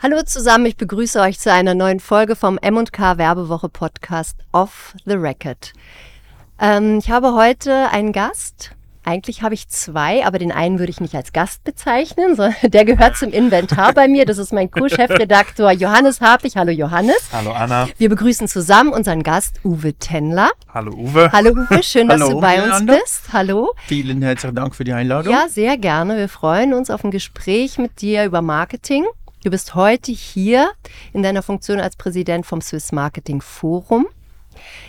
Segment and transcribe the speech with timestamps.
[0.00, 5.14] Hallo zusammen, ich begrüße euch zu einer neuen Folge vom M&K Werbewoche Podcast Off the
[5.14, 5.72] Record.
[6.60, 8.70] Ähm, ich habe heute einen Gast.
[9.02, 12.84] Eigentlich habe ich zwei, aber den einen würde ich nicht als Gast bezeichnen, sondern der
[12.84, 14.24] gehört zum Inventar bei mir.
[14.24, 16.56] Das ist mein Co-Chefredaktor Johannes Harpich.
[16.56, 17.30] Hallo Johannes.
[17.32, 17.88] Hallo Anna.
[17.98, 20.50] Wir begrüßen zusammen unseren Gast Uwe Tenler.
[20.72, 21.32] Hallo Uwe.
[21.32, 23.32] Hallo Uwe, schön, dass Hallo, du bei uns bist.
[23.32, 23.74] Hallo.
[23.88, 25.32] Vielen herzlichen Dank für die Einladung.
[25.32, 26.18] Ja, sehr gerne.
[26.18, 29.04] Wir freuen uns auf ein Gespräch mit dir über Marketing.
[29.44, 30.72] Du bist heute hier
[31.12, 34.08] in deiner Funktion als Präsident vom Swiss Marketing Forum.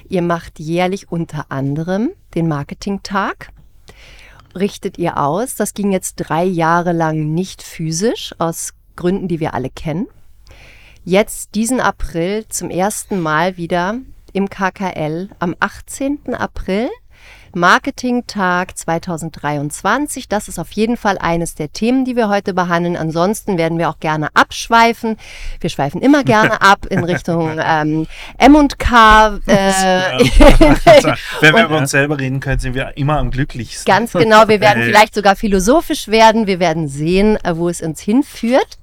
[0.07, 3.51] Ihr macht jährlich unter anderem den Marketingtag.
[4.55, 5.53] Richtet ihr aus.
[5.53, 10.07] Das ging jetzt drei Jahre lang nicht physisch, aus Gründen, die wir alle kennen.
[11.05, 13.99] Jetzt diesen April zum ersten Mal wieder
[14.33, 16.33] im KKL am 18.
[16.33, 16.89] April
[17.55, 20.27] Marketingtag 2023.
[20.27, 22.97] Das ist auf jeden Fall eines der Themen, die wir heute behandeln.
[22.97, 25.17] Ansonsten werden wir auch gerne abschweifen.
[25.59, 29.39] Wir schweifen immer gerne ab in Richtung ähm, M&K.
[29.45, 29.51] Äh,
[31.41, 33.85] Wenn wir über uns selber reden können, sind wir immer am glücklichsten.
[33.91, 36.47] Ganz genau, wir werden vielleicht sogar philosophisch werden.
[36.47, 38.77] Wir werden sehen, äh, wo es uns hinführt.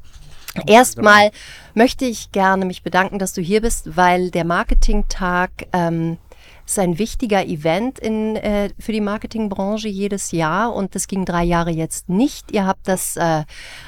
[0.67, 1.30] Erstmal
[1.75, 6.19] möchte ich gerne mich bedanken, dass du hier bist, weil der Marketingtag ähm,
[6.67, 11.45] ist ein wichtiger Event in, äh, für die Marketingbranche jedes Jahr und das ging drei
[11.45, 12.53] Jahre jetzt nicht.
[12.53, 13.45] Ihr habt das äh,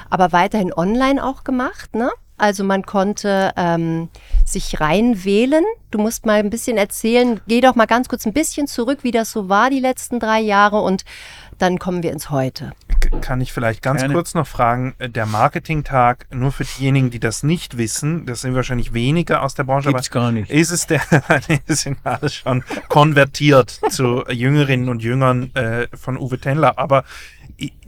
[0.09, 2.09] aber weiterhin online auch gemacht, ne?
[2.37, 4.07] Also man konnte ähm,
[4.45, 5.65] sich reinwählen.
[5.91, 9.11] Du musst mal ein bisschen erzählen, geh doch mal ganz kurz ein bisschen zurück, wie
[9.11, 11.03] das so war die letzten drei Jahre und
[11.57, 12.71] dann kommen wir ins Heute.
[13.21, 14.13] Kann ich vielleicht ganz Gerne.
[14.13, 18.55] kurz noch fragen, äh, der Marketingtag, nur für diejenigen, die das nicht wissen, das sind
[18.55, 20.49] wahrscheinlich weniger aus der Branche, Gibt's gar nicht.
[20.49, 21.01] ist es der,
[21.67, 27.03] sind alles schon konvertiert zu Jüngerinnen und Jüngern äh, von Uwe Tendler, aber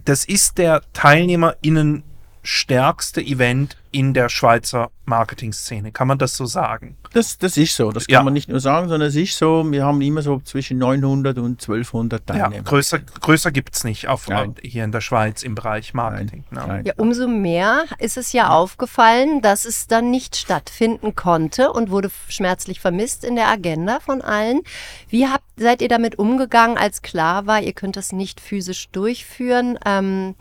[0.04, 2.04] das ist der TeilnehmerInnen
[2.44, 5.92] stärkste Event in der Schweizer Marketingszene.
[5.92, 6.96] Kann man das so sagen?
[7.12, 7.92] Das, das ist so.
[7.92, 8.24] Das kann Ja.
[8.24, 9.70] man nicht nur sagen, sondern es ist so.
[9.70, 12.64] Wir haben immer so zwischen 900 und 1200 Ja, Teilnehmer.
[12.64, 14.56] größer, größer gibt es nicht auf, Nein.
[14.62, 16.46] hier in der Schweiz im Bereich Marketing.
[16.52, 16.74] Nein, ne?
[16.74, 16.86] nein.
[16.86, 22.10] Ja, umso mehr ist es ja aufgefallen, dass es dann nicht stattfinden konnte und wurde
[22.30, 24.62] schmerzlich vermisst in der Agenda von allen.
[25.10, 29.78] Wie habt, seid ihr damit umgegangen, als klar war, ihr könnt das nicht physisch durchführen?
[29.86, 30.36] Ähm,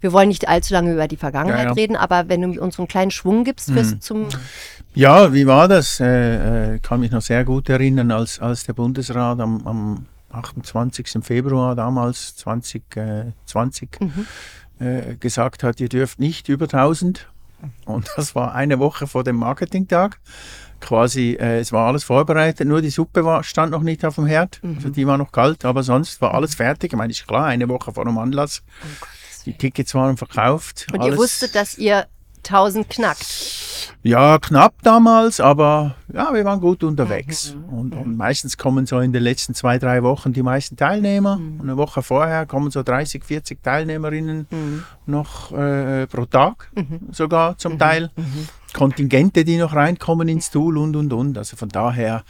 [0.00, 1.72] wir wollen nicht allzu lange über die Vergangenheit Ja, ja.
[1.72, 4.00] reden, aber wenn du uns einen kleinen Schwung gibst fürs Mhm.
[4.00, 4.28] zum
[4.94, 6.00] Ja, wie war das?
[6.00, 11.22] Äh, äh, kann mich noch sehr gut erinnern, als, als der Bundesrat am, am 28.
[11.24, 14.26] Februar damals 2020 Mhm.
[14.80, 17.28] äh, gesagt hat, ihr dürft nicht über 1000.
[17.86, 20.18] Und das war eine Woche vor dem Marketingtag.
[20.80, 24.26] Quasi, äh, es war alles vorbereitet, nur die Suppe war, stand noch nicht auf dem
[24.26, 24.60] Herd.
[24.62, 24.76] Mhm.
[24.76, 26.92] Also die war noch kalt, aber sonst war alles fertig.
[26.92, 28.62] Ich meine, ist klar, eine Woche vor dem Anlass.
[29.48, 30.86] Die Tickets waren verkauft.
[30.92, 32.06] und alles, ihr wusstet, dass ihr
[32.46, 33.26] 1000 knackt.
[34.02, 37.54] ja, knapp damals, aber ja, wir waren gut unterwegs.
[37.54, 37.78] Mhm.
[37.78, 41.36] Und, und meistens kommen so in den letzten zwei, drei Wochen die meisten Teilnehmer.
[41.36, 41.60] Mhm.
[41.60, 44.84] Und eine Woche vorher kommen so 30, 40 Teilnehmerinnen Mhm.
[45.06, 47.08] noch äh, pro Tag Mhm.
[47.10, 48.10] sogar zum Teil.
[48.72, 51.38] Kontingente, die noch reinkommen ins Tool und und und.
[51.38, 52.22] Also von daher,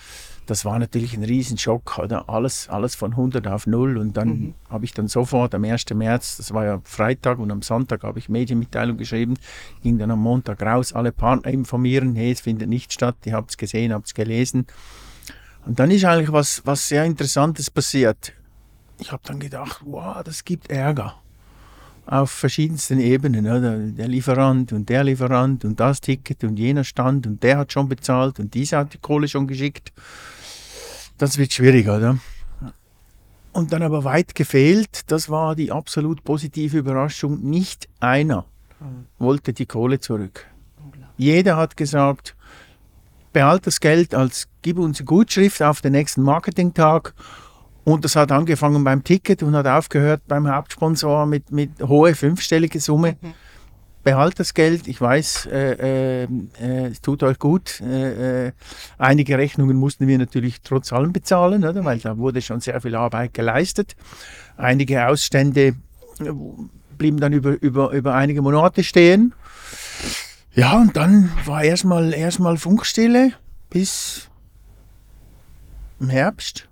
[0.46, 2.28] das war natürlich ein Riesenschock, oder?
[2.28, 4.54] Alles, alles von 100 auf 0 und dann Mhm.
[4.70, 5.94] habe ich dann sofort am 1.
[5.94, 9.34] März, das war ja Freitag und am Sonntag habe ich Medienmitteilung geschrieben,
[9.82, 13.50] ging dann am Montag raus, alle Partner informieren, hey, es findet nicht statt, ihr habt
[13.50, 14.66] es gesehen, habt es gelesen.
[15.66, 18.32] Und dann ist eigentlich was, was sehr Interessantes passiert.
[19.00, 21.14] Ich habe dann gedacht, wow, das gibt Ärger
[22.08, 23.46] auf verschiedensten Ebenen.
[23.46, 23.76] Oder?
[23.78, 27.88] Der Lieferant und der Lieferant und das Ticket und jener Stand und der hat schon
[27.88, 29.92] bezahlt und dieser hat die Kohle schon geschickt.
[31.18, 32.18] Das wird schwierig, oder?
[33.52, 38.44] Und dann aber weit gefehlt, das war die absolut positive Überraschung, nicht einer
[39.18, 40.46] wollte die Kohle zurück.
[41.16, 42.36] Jeder hat gesagt,
[43.32, 47.12] behalt das Geld als gib uns eine Gutschrift auf den nächsten Marketingtag
[47.88, 52.80] und das hat angefangen beim Ticket und hat aufgehört beim Hauptsponsor mit, mit hohe fünfstellige
[52.80, 53.16] Summe.
[54.04, 54.86] Behalt das Geld.
[54.88, 56.28] Ich weiß, äh, äh,
[56.60, 57.80] äh, es tut euch gut.
[57.80, 58.52] Äh, äh,
[58.98, 61.82] einige Rechnungen mussten wir natürlich trotz allem bezahlen, oder?
[61.84, 63.96] weil da wurde schon sehr viel Arbeit geleistet.
[64.58, 65.74] Einige Ausstände äh,
[66.98, 69.32] blieben dann über, über, über einige Monate stehen.
[70.52, 73.32] Ja, und dann war erstmal erstmal Funkstille
[73.70, 74.28] bis
[76.00, 76.68] im Herbst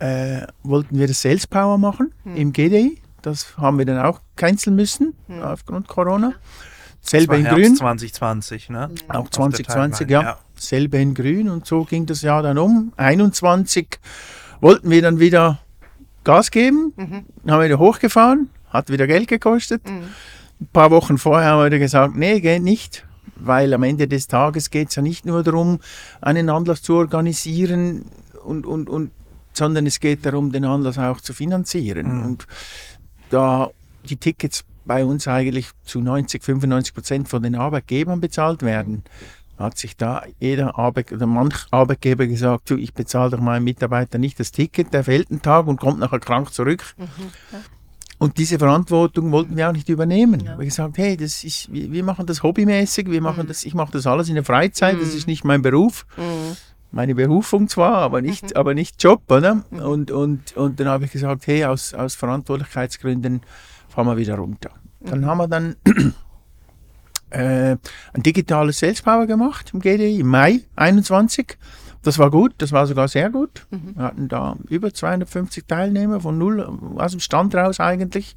[0.00, 3.00] äh, wollten wir das Sales Power machen im GDI.
[3.22, 6.32] Das haben wir dann auch canceln müssen aufgrund Corona.
[7.02, 8.90] Das Selbe war in Herbst Grün, 2020, ne?
[9.08, 10.38] auch Auf der 2020, Timeline, ja.
[10.54, 12.92] Selbe in Grün und so ging das Jahr dann um.
[12.96, 13.98] 21
[14.60, 15.60] wollten wir dann wieder
[16.24, 16.92] Gas geben,
[17.46, 19.82] haben wieder hochgefahren, hat wieder Geld gekostet.
[19.86, 23.06] Ein paar Wochen vorher haben wir gesagt, nee, geht nicht,
[23.36, 25.80] weil am Ende des Tages geht es ja nicht nur darum,
[26.20, 28.04] einen Anlass zu organisieren
[28.44, 29.10] und, und, und
[29.52, 32.18] sondern es geht darum, den Anlass auch zu finanzieren.
[32.18, 32.24] Mhm.
[32.24, 32.46] Und
[33.30, 33.70] da
[34.08, 39.04] die Tickets bei uns eigentlich zu 90, 95 Prozent von den Arbeitgebern bezahlt werden,
[39.58, 44.18] hat sich da jeder Arbeit oder manch Arbeitgeber gesagt, du, ich bezahle doch meinem Mitarbeiter
[44.18, 46.82] nicht das Ticket, der fehlt einen Tag und kommt nachher krank zurück.
[46.96, 47.06] Mhm,
[47.52, 47.58] ja.
[48.18, 50.40] Und diese Verantwortung wollten wir auch nicht übernehmen.
[50.40, 50.46] Ja.
[50.46, 53.48] Wir haben gesagt, hey, das ist, wir, wir machen das hobbymäßig, wir machen mhm.
[53.48, 55.00] das, ich mache das alles in der Freizeit, mhm.
[55.00, 56.04] das ist nicht mein Beruf.
[56.90, 56.96] Mhm.
[56.96, 58.56] Meine Berufung zwar, aber nicht, mhm.
[58.56, 59.56] aber nicht Job, oder?
[59.70, 59.78] Mhm.
[59.80, 63.42] Und, und, und dann habe ich gesagt, hey, aus, aus Verantwortlichkeitsgründen
[63.88, 64.70] fahren wir wieder runter.
[65.00, 65.76] Dann haben wir dann
[67.30, 67.76] äh,
[68.12, 71.56] ein digitales Sales Power gemacht im GDI im Mai 21.
[72.02, 73.66] Das war gut, das war sogar sehr gut.
[73.70, 73.94] Mhm.
[73.96, 76.62] Wir hatten da über 250 Teilnehmer von null
[76.96, 78.36] aus dem Stand raus eigentlich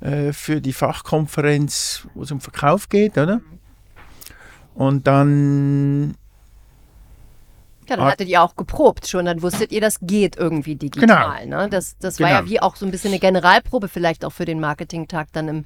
[0.00, 3.40] äh, für die Fachkonferenz, wo es um Verkauf geht, oder?
[4.74, 6.14] Und dann
[7.90, 11.42] ja, dann hattet ihr auch geprobt schon, dann wusstet ihr, das geht irgendwie digital.
[11.42, 11.62] Genau.
[11.62, 11.68] Ne?
[11.68, 12.28] Das, das genau.
[12.28, 12.50] war ja genau.
[12.50, 15.64] wie auch so ein bisschen eine Generalprobe vielleicht auch für den Marketingtag dann im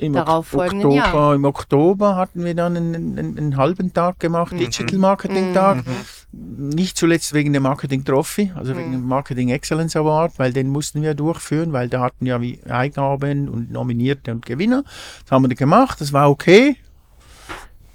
[0.00, 1.34] im darauffolgenden Oktober, Jahr.
[1.34, 4.58] Im Oktober hatten wir dann einen, einen, einen halben Tag gemacht, mhm.
[4.58, 5.84] Digital Marketing Tag.
[5.86, 6.70] Mhm.
[6.70, 8.78] Nicht zuletzt wegen dem Marketing Trophy, also mhm.
[8.78, 12.60] wegen dem Marketing Excellence Award, weil den mussten wir durchführen, weil da hatten ja wie
[12.68, 14.84] Eingaben und Nominierte und Gewinner.
[15.24, 16.76] Das haben wir gemacht, das war okay.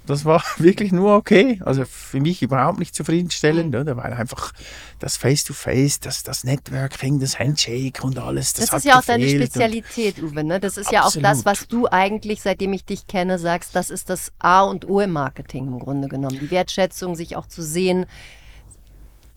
[0.06, 1.60] Das war wirklich nur okay.
[1.64, 3.80] Also für mich überhaupt nicht zufriedenstellend, mhm.
[3.80, 3.96] oder?
[3.96, 4.52] weil einfach
[4.98, 8.54] das Face-to-Face, -face, das, das Networking, das Handshake und alles.
[8.54, 10.44] Das, das ist ja auch deine Spezialität, Uwe.
[10.44, 10.60] Ne?
[10.60, 10.92] Das ist Absolut.
[10.92, 14.62] ja auch das, was du eigentlich, seitdem ich dich kenne, sagst, das ist das A
[14.62, 16.38] und O im Marketing im Grunde genommen.
[16.40, 18.06] Die Wertschätzung, sich auch zu sehen,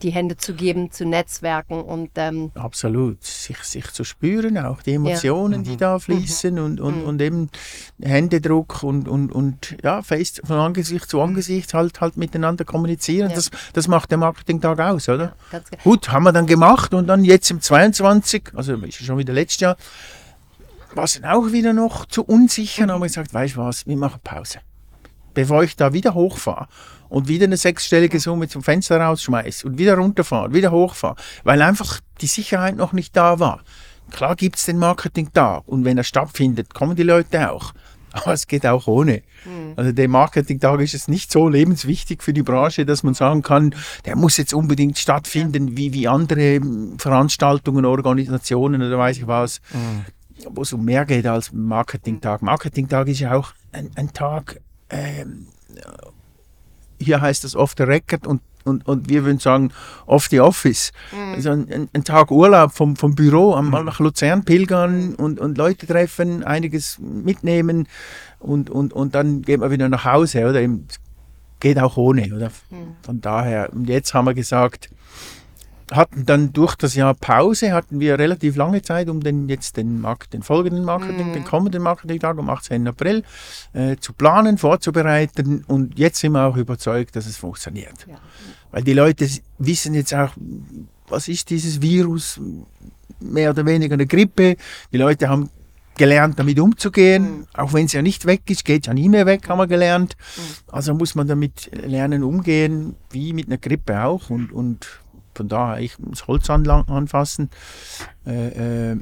[0.02, 4.94] die Hände zu geben, zu netzwerken und ähm absolut sich, sich zu spüren, auch die
[4.94, 5.70] Emotionen, ja.
[5.70, 6.00] die da mhm.
[6.00, 6.64] fließen mhm.
[6.64, 7.04] und, und, mhm.
[7.04, 7.50] und eben
[8.00, 13.30] Händedruck und, und, und ja, face von Angesicht zu Angesicht halt halt miteinander kommunizieren.
[13.30, 13.36] Ja.
[13.36, 15.34] Das, das macht der Marketingtag aus, oder?
[15.52, 19.32] Ja, Gut, haben wir dann gemacht und dann jetzt im 22, also ist schon wieder
[19.32, 19.76] letztes Jahr,
[20.94, 22.90] war es dann auch wieder noch zu unsicher, mhm.
[22.90, 24.60] haben wir gesagt, weißt du was, wir machen Pause.
[25.40, 26.68] Bevor ich da wieder hochfahre
[27.08, 32.00] und wieder eine sechsstellige Summe zum Fenster rausschmeißt und wieder runterfahren, wieder hochfahren, weil einfach
[32.20, 33.62] die Sicherheit noch nicht da war.
[34.10, 37.72] Klar gibt es den Marketing-Tag und wenn er stattfindet, kommen die Leute auch.
[38.12, 39.22] Aber es geht auch ohne.
[39.44, 39.74] Mhm.
[39.76, 43.74] Also der Marketing-Tag ist jetzt nicht so lebenswichtig für die Branche, dass man sagen kann,
[44.04, 45.76] der muss jetzt unbedingt stattfinden ja.
[45.76, 46.60] wie, wie andere
[46.98, 50.04] Veranstaltungen, Organisationen oder weiß ich was, mhm.
[50.50, 52.42] wo es um mehr geht als Marketing-Tag.
[52.42, 54.60] Marketing-Tag ist ja auch ein, ein Tag,
[54.90, 55.46] ähm,
[57.00, 59.72] hier heißt off the record und, und, und wir würden sagen
[60.06, 60.92] off the office.
[61.12, 61.34] Mhm.
[61.34, 63.86] Also ein, ein, Tag Urlaub vom, vom Büro, einmal mhm.
[63.86, 67.88] nach Luzern pilgern und, und Leute treffen, einiges mitnehmen
[68.38, 70.60] und, und, und dann geht man wieder nach Hause, oder?
[71.60, 72.48] Geht auch ohne, oder?
[72.70, 72.96] Mhm.
[73.02, 74.90] Von daher, und jetzt haben wir gesagt,
[75.90, 80.00] hatten dann durch das Jahr Pause, hatten wir relativ lange Zeit, um den jetzt den,
[80.00, 81.32] Markt, den folgenden Marketing, mm.
[81.34, 82.86] den kommenden Marketingtag am 18.
[82.86, 83.24] April
[83.72, 88.06] äh, zu planen, vorzubereiten und jetzt sind wir auch überzeugt, dass es funktioniert.
[88.08, 88.18] Ja.
[88.70, 89.28] Weil die Leute
[89.58, 90.30] wissen jetzt auch,
[91.08, 92.40] was ist dieses Virus,
[93.20, 94.56] mehr oder weniger eine Grippe.
[94.92, 95.50] Die Leute haben
[95.96, 97.46] gelernt, damit umzugehen, mhm.
[97.52, 100.16] auch wenn es ja nicht weg ist, geht ja nie mehr weg, haben wir gelernt.
[100.16, 100.72] Mhm.
[100.72, 104.86] Also muss man damit lernen, umgehen, wie mit einer Grippe auch und, und
[105.40, 107.48] von daher ich das Holz anfassen.
[108.26, 108.96] Äh, äh,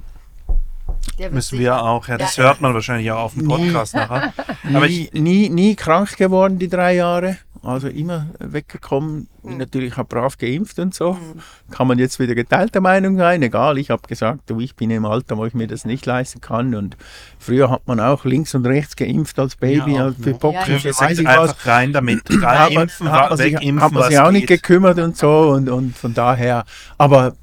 [1.33, 2.45] Müssen wir auch, ja, das ja.
[2.45, 4.33] hört man wahrscheinlich auch auf dem Podcast nie, nachher.
[4.73, 7.39] Aber nie, nie, nie krank geworden, die drei Jahre.
[7.63, 9.57] Also immer weggekommen, mhm.
[9.57, 11.15] natürlich auch brav geimpft und so.
[11.15, 11.41] Mhm.
[11.71, 13.79] Kann man jetzt wieder geteilter Meinung sein, egal.
[13.79, 16.75] Ich habe gesagt, du, ich bin im Alter, wo ich mir das nicht leisten kann.
[16.75, 16.97] Und
[17.39, 20.55] früher hat man auch links und rechts geimpft als Baby, ja, für Bock.
[20.55, 20.85] Ja, ja.
[20.99, 21.67] Weiß ich einfach was.
[21.67, 22.23] rein damit.
[22.43, 25.51] Rein impfen, hat man, sich, impfen, hat man sich auch nicht gekümmert und so.
[25.51, 26.65] Und, und von daher,
[26.97, 27.35] aber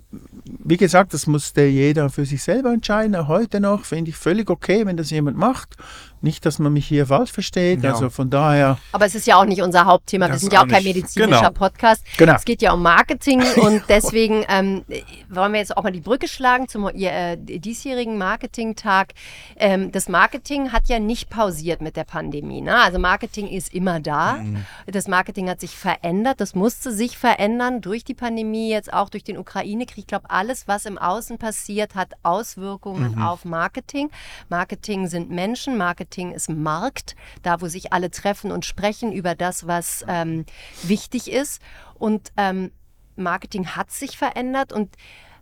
[0.64, 3.16] wie gesagt, das musste jeder für sich selber entscheiden.
[3.16, 5.76] Auch heute noch finde ich völlig okay, wenn das jemand macht.
[6.26, 7.84] Nicht, dass man mich hier falsch versteht.
[7.84, 7.92] Ja.
[7.92, 8.80] Also von daher.
[8.92, 10.28] Aber es ist ja auch nicht unser Hauptthema.
[10.28, 11.52] Wir sind ja auch kein medizinischer genau.
[11.52, 12.04] Podcast.
[12.18, 12.34] Genau.
[12.34, 14.84] Es geht ja um Marketing und deswegen ähm,
[15.30, 19.14] wollen wir jetzt auch mal die Brücke schlagen zum äh, diesjährigen Marketingtag.
[19.56, 22.62] Ähm, das Marketing hat ja nicht pausiert mit der Pandemie.
[22.62, 22.76] Ne?
[22.76, 24.38] Also Marketing ist immer da.
[24.38, 24.66] Mhm.
[24.88, 26.42] Das Marketing hat sich verändert.
[26.42, 30.00] Das musste sich verändern durch die Pandemie, jetzt auch durch den Ukraine-Krieg.
[30.00, 33.22] Ich glaube, alles, was im Außen passiert, hat Auswirkungen mhm.
[33.22, 34.10] auf Marketing.
[34.50, 35.78] Marketing sind Menschen.
[35.78, 40.46] Marketing Marketing ist Markt, da wo sich alle treffen und sprechen über das, was ähm,
[40.84, 41.62] wichtig ist.
[41.96, 42.72] Und ähm,
[43.18, 44.96] Marketing hat sich verändert und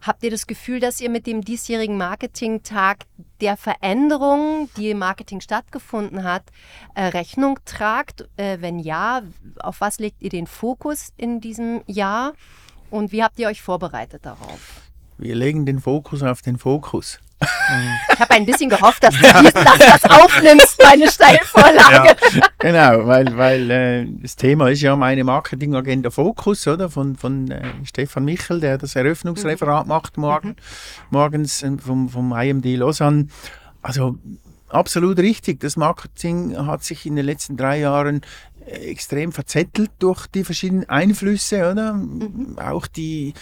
[0.06, 3.06] Habt ihr das Gefühl, dass ihr mit dem diesjährigen Marketingtag
[3.40, 6.44] der Veränderung, die im Marketing stattgefunden hat,
[6.94, 8.28] äh, Rechnung tragt?
[8.36, 9.22] Äh, wenn ja,
[9.62, 12.34] auf was legt ihr den Fokus in diesem Jahr
[12.92, 14.83] und wie habt ihr euch vorbereitet darauf?
[15.18, 17.20] Wir legen den Fokus auf den Fokus.
[18.12, 22.16] Ich habe ein bisschen gehofft, dass du dass das aufnimmst, meine Steilvorlage.
[22.36, 22.48] Ja.
[22.60, 26.90] Genau, weil, weil äh, das Thema ist ja meine Marketingagenda Fokus, oder?
[26.90, 29.90] Von, von äh, Stefan Michel, der das Eröffnungsreferat mhm.
[29.90, 30.56] macht morgen, mhm.
[31.10, 33.28] morgens äh, vom, vom IMD Lausanne.
[33.82, 34.18] Also
[34.70, 35.60] absolut richtig.
[35.60, 38.22] Das Marketing hat sich in den letzten drei Jahren
[38.66, 41.94] extrem verzettelt durch die verschiedenen Einflüsse, oder?
[41.94, 42.58] Mhm.
[42.58, 43.34] Auch die,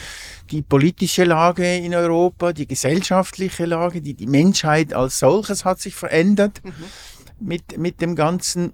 [0.50, 5.96] die politische Lage in Europa, die gesellschaftliche Lage, die, die Menschheit als solches hat sich
[5.96, 6.62] verändert.
[6.64, 6.74] Mhm.
[7.44, 8.72] Mit, mit dem Ganzen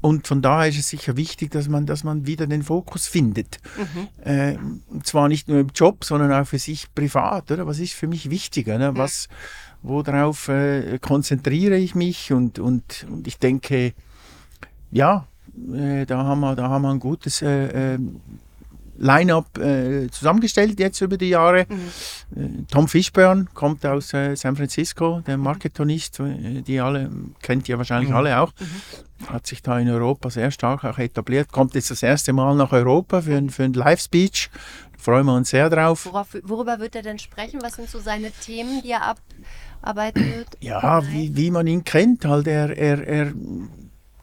[0.00, 3.58] und von daher ist es sicher wichtig, dass man, dass man wieder den Fokus findet.
[3.76, 4.28] Mhm.
[4.28, 4.56] Äh,
[4.88, 7.52] und zwar nicht nur im Job, sondern auch für sich privat.
[7.52, 7.68] Oder?
[7.68, 8.76] Was ist für mich wichtiger?
[8.76, 8.96] Ne?
[8.96, 9.28] Was,
[9.82, 12.32] worauf äh, konzentriere ich mich?
[12.32, 13.94] Und, und, und ich denke,
[14.90, 15.28] ja,
[15.74, 17.98] äh, da, haben wir, da haben wir ein gutes äh, äh,
[18.98, 21.66] Line-up äh, zusammengestellt jetzt über die Jahre.
[21.68, 22.42] Mhm.
[22.42, 27.10] Äh, Tom Fishburne kommt aus äh, San Francisco, der Marketonist, die alle,
[27.40, 28.16] kennt ihr wahrscheinlich mhm.
[28.16, 28.52] alle auch.
[28.58, 29.28] Mhm.
[29.28, 32.72] Hat sich da in Europa sehr stark auch etabliert, kommt jetzt das erste Mal nach
[32.72, 34.50] Europa für, ein, für ein Live-Speech.
[34.98, 36.06] Freuen wir uns sehr drauf.
[36.06, 37.60] Worauf, worüber wird er denn sprechen?
[37.62, 39.14] Was sind so seine Themen, die er
[39.80, 40.48] abarbeiten wird?
[40.60, 42.24] Ja, wie, wie man ihn kennt.
[42.24, 43.32] Halt er, er, er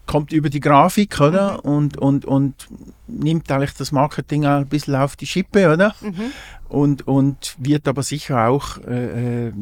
[0.06, 1.62] kommt über die Grafik, oder?
[1.64, 1.70] Mhm.
[1.70, 2.68] Und, und, und
[3.08, 5.96] nimmt eigentlich das Marketing auch ein bisschen auf die Schippe, oder?
[6.02, 6.32] Mhm.
[6.70, 9.54] Und, und wird aber sicher auch äh, äh,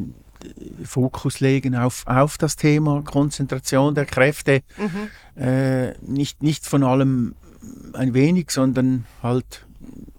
[0.84, 4.62] Fokus legen auf, auf das Thema Konzentration der Kräfte.
[4.76, 5.42] Mhm.
[5.42, 7.34] Äh, nicht, nicht von allem
[7.94, 9.66] ein wenig, sondern halt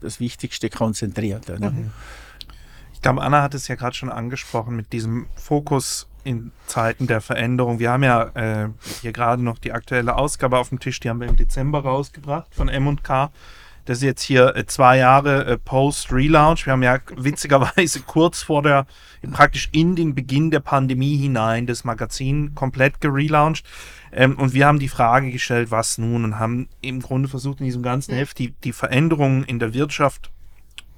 [0.01, 1.47] das Wichtigste konzentriert.
[1.47, 1.91] Mhm.
[2.93, 7.21] Ich glaube, Anna hat es ja gerade schon angesprochen mit diesem Fokus in Zeiten der
[7.21, 7.79] Veränderung.
[7.79, 8.69] Wir haben ja äh,
[9.01, 12.53] hier gerade noch die aktuelle Ausgabe auf dem Tisch, die haben wir im Dezember rausgebracht
[12.53, 13.31] von M&K.
[13.85, 16.65] Das ist jetzt hier äh, zwei Jahre äh, Post-Relaunch.
[16.65, 18.87] Wir haben ja witzigerweise kurz vor der,
[19.31, 23.63] praktisch in den Beginn der Pandemie hinein das Magazin komplett gelauncht.
[24.11, 26.23] Ähm, und wir haben die Frage gestellt, was nun?
[26.23, 30.31] Und haben im Grunde versucht, in diesem ganzen Heft die, die Veränderungen in der Wirtschaft,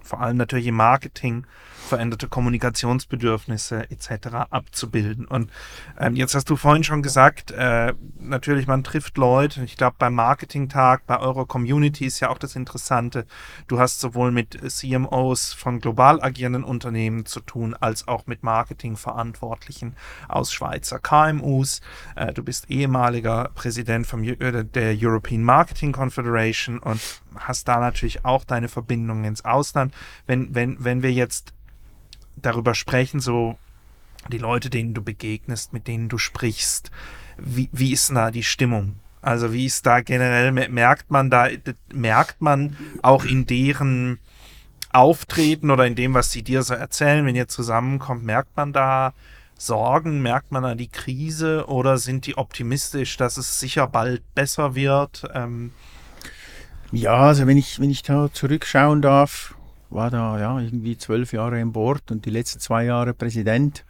[0.01, 1.45] vor allem natürlich im Marketing,
[1.87, 4.27] veränderte Kommunikationsbedürfnisse etc.
[4.49, 5.25] abzubilden.
[5.25, 5.51] Und
[5.99, 9.63] ähm, jetzt hast du vorhin schon gesagt, äh, natürlich man trifft Leute.
[9.63, 13.25] Ich glaube beim Marketingtag, bei eurer Community ist ja auch das Interessante.
[13.67, 19.95] Du hast sowohl mit CMOs von global agierenden Unternehmen zu tun, als auch mit Marketingverantwortlichen
[20.27, 21.81] aus Schweizer KMUs.
[22.15, 26.99] Äh, du bist ehemaliger Präsident vom, äh, der European Marketing Confederation und
[27.35, 29.93] hast da natürlich auch deine Verbindungen ins Ausland.
[30.25, 31.53] Wenn, wenn, wenn wir jetzt
[32.41, 33.57] darüber sprechen, so
[34.31, 36.91] die Leute, denen du begegnest, mit denen du sprichst.
[37.37, 38.95] Wie, wie ist da die Stimmung?
[39.21, 41.49] Also wie ist da generell, merkt man da,
[41.93, 44.19] merkt man auch in deren
[44.91, 49.13] Auftreten oder in dem, was sie dir so erzählen, wenn ihr zusammenkommt, merkt man da
[49.57, 54.75] Sorgen, merkt man da die Krise oder sind die optimistisch, dass es sicher bald besser
[54.75, 55.23] wird?
[55.33, 55.71] Ähm
[56.91, 59.55] ja, also wenn ich, wenn ich da zurückschauen darf,
[59.89, 63.85] war da ja irgendwie zwölf Jahre im Board und die letzten zwei Jahre Präsident.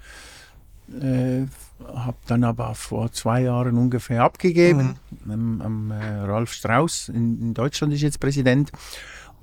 [1.01, 1.46] Äh,
[1.86, 4.98] habe dann aber vor zwei Jahren ungefähr abgegeben.
[5.25, 5.32] Mhm.
[5.32, 8.72] Am, am äh, Ralf Strauß in, in, Deutschland ist jetzt Präsident.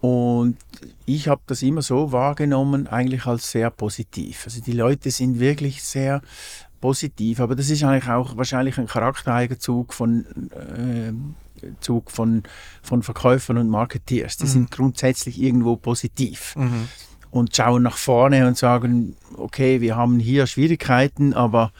[0.00, 0.56] Und
[1.06, 4.42] ich habe das immer so wahrgenommen, eigentlich als sehr positiv.
[4.44, 6.20] Also die Leute sind wirklich sehr
[6.84, 11.14] positiv, aber das ist eigentlich auch wahrscheinlich ein Charaktereigenzug von äh,
[11.80, 12.42] Zug von,
[12.82, 14.36] von Verkäufern und Marketeers.
[14.36, 14.48] Die mhm.
[14.48, 16.54] sind grundsätzlich irgendwo positiv.
[16.56, 16.88] Mhm.
[17.30, 21.72] Und schauen nach vorne und sagen, okay, wir haben hier Schwierigkeiten, aber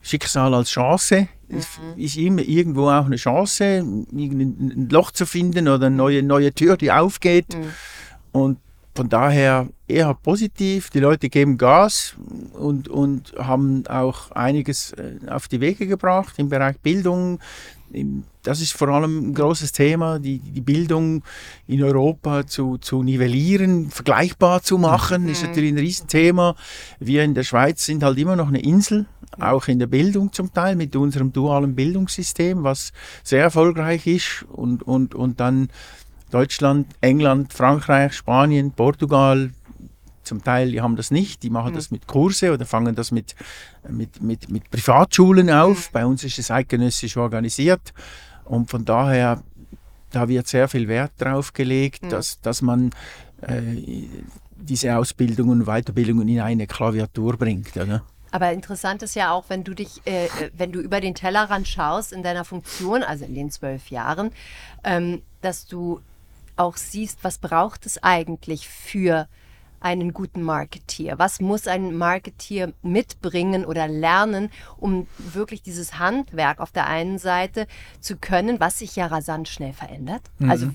[0.00, 1.58] Schicksal als Chance mhm.
[1.96, 6.76] ist immer irgendwo auch eine Chance, ein Loch zu finden oder eine neue, neue Tür,
[6.76, 7.56] die aufgeht.
[7.56, 7.72] Mhm.
[8.30, 8.58] Und
[8.94, 10.90] von daher eher positiv.
[10.90, 12.16] Die Leute geben Gas
[12.52, 17.38] und, und haben auch einiges äh, auf die Wege gebracht im Bereich Bildung,
[18.42, 21.22] das ist vor allem ein großes Thema, die, die Bildung
[21.66, 25.28] in Europa zu, zu nivellieren, vergleichbar zu machen, mhm.
[25.28, 26.56] ist natürlich ein Riesenthema.
[26.98, 29.06] Wir in der Schweiz sind halt immer noch eine Insel,
[29.38, 34.82] auch in der Bildung zum Teil mit unserem dualen Bildungssystem, was sehr erfolgreich ist und,
[34.82, 35.68] und, und dann
[36.32, 39.50] Deutschland, England, Frankreich, Spanien, Portugal,
[40.22, 41.76] zum Teil, die haben das nicht, die machen mhm.
[41.76, 43.34] das mit Kurse oder fangen das mit,
[43.88, 45.88] mit, mit, mit Privatschulen auf.
[45.88, 45.92] Mhm.
[45.92, 47.92] Bei uns ist es eidgenössisch organisiert
[48.44, 49.42] und von daher,
[50.10, 52.10] da wird sehr viel Wert drauf gelegt, mhm.
[52.10, 52.90] dass, dass man
[53.42, 54.06] äh,
[54.56, 57.76] diese Ausbildungen und Weiterbildungen in eine Klaviatur bringt.
[57.76, 58.02] Oder?
[58.30, 61.68] Aber interessant ist ja auch, wenn du dich, äh, äh, wenn du über den Tellerrand
[61.68, 64.30] schaust in deiner Funktion, also in den zwölf Jahren,
[64.84, 66.00] ähm, dass du
[66.62, 69.28] auch siehst, was braucht es eigentlich für
[69.82, 71.18] einen guten Marketeer?
[71.18, 77.66] Was muss ein Marketeer mitbringen oder lernen, um wirklich dieses Handwerk auf der einen Seite
[78.00, 80.22] zu können, was sich ja rasant schnell verändert?
[80.38, 80.50] Mhm.
[80.50, 80.70] Also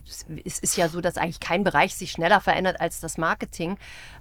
[0.45, 3.77] es ist ja so, dass eigentlich kein Bereich sich schneller verändert als das Marketing.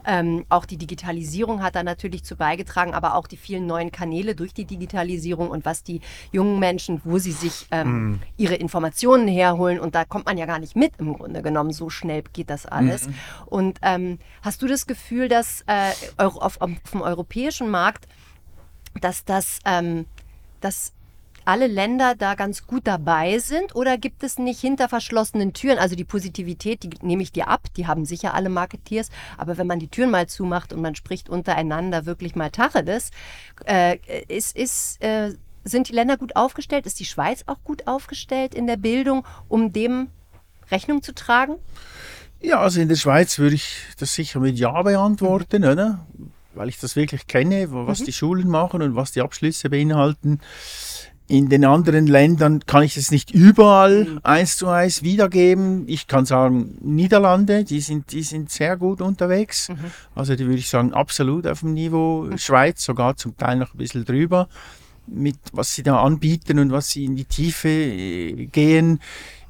[0.06, 4.34] Ähm, auch die Digitalisierung hat da natürlich zu beigetragen, aber auch die vielen neuen Kanäle
[4.34, 6.00] durch die Digitalisierung und was die
[6.32, 8.20] jungen Menschen, wo sie sich ähm, mhm.
[8.36, 11.72] ihre Informationen herholen und da kommt man ja gar nicht mit im Grunde genommen.
[11.72, 13.08] So schnell geht das alles.
[13.08, 13.14] Mhm.
[13.46, 16.58] Und ähm, hast du das das Gefühl, dass äh, auf, auf,
[16.92, 18.06] dem europäischen Markt,
[19.00, 20.04] dass das, ähm,
[20.60, 20.92] dass
[21.46, 25.78] alle Länder da ganz gut dabei sind oder gibt es nicht hinter verschlossenen Türen?
[25.78, 29.66] Also die Positivität, die nehme ich dir ab, die haben sicher alle Marketeers, aber wenn
[29.66, 33.12] man die Türen mal zumacht und man spricht untereinander wirklich mal Tacheles,
[33.64, 33.96] äh,
[34.28, 36.84] ist, ist, äh, sind die Länder gut aufgestellt?
[36.84, 40.08] Ist die Schweiz auch gut aufgestellt in der Bildung, um dem
[40.70, 41.56] Rechnung zu tragen?
[42.46, 45.68] Ja, also in der Schweiz würde ich das sicher mit Ja beantworten, mhm.
[45.68, 46.06] oder?
[46.54, 48.04] weil ich das wirklich kenne, was mhm.
[48.06, 50.40] die Schulen machen und was die Abschlüsse beinhalten.
[51.28, 54.20] In den anderen Ländern kann ich es nicht überall mhm.
[54.22, 55.84] eins zu eins wiedergeben.
[55.88, 59.68] Ich kann sagen, Niederlande, die sind, die sind sehr gut unterwegs.
[59.68, 59.76] Mhm.
[60.14, 62.22] Also die würde ich sagen, absolut auf dem Niveau.
[62.22, 62.38] Mhm.
[62.38, 64.48] Schweiz sogar zum Teil noch ein bisschen drüber
[65.08, 69.00] mit was sie da anbieten und was sie in die Tiefe äh, gehen.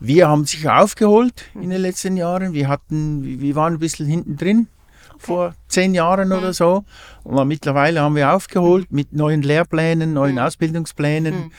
[0.01, 2.53] Wir haben sicher aufgeholt in den letzten Jahren.
[2.53, 4.69] Wir hatten, wir waren ein bisschen hinten drin
[5.19, 6.53] vor zehn Jahren oder mhm.
[6.53, 6.85] so.
[7.25, 10.41] Und mittlerweile haben wir aufgeholt mit neuen Lehrplänen, neuen mhm.
[10.41, 11.35] Ausbildungsplänen.
[11.35, 11.51] Mhm.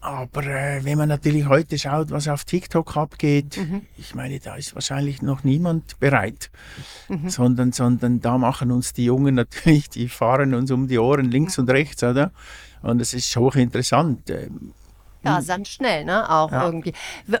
[0.00, 3.82] Aber äh, wenn man natürlich heute schaut, was auf TikTok abgeht, mhm.
[3.98, 6.50] ich meine, da ist wahrscheinlich noch niemand bereit,
[7.08, 7.28] mhm.
[7.28, 11.58] sondern, sondern da machen uns die Jungen natürlich, die fahren uns um die Ohren links
[11.58, 12.30] und rechts, oder?
[12.82, 14.30] Und es ist hochinteressant.
[15.24, 16.30] Ja, sandschnell, ne?
[16.30, 16.64] Auch ja.
[16.64, 16.92] irgendwie.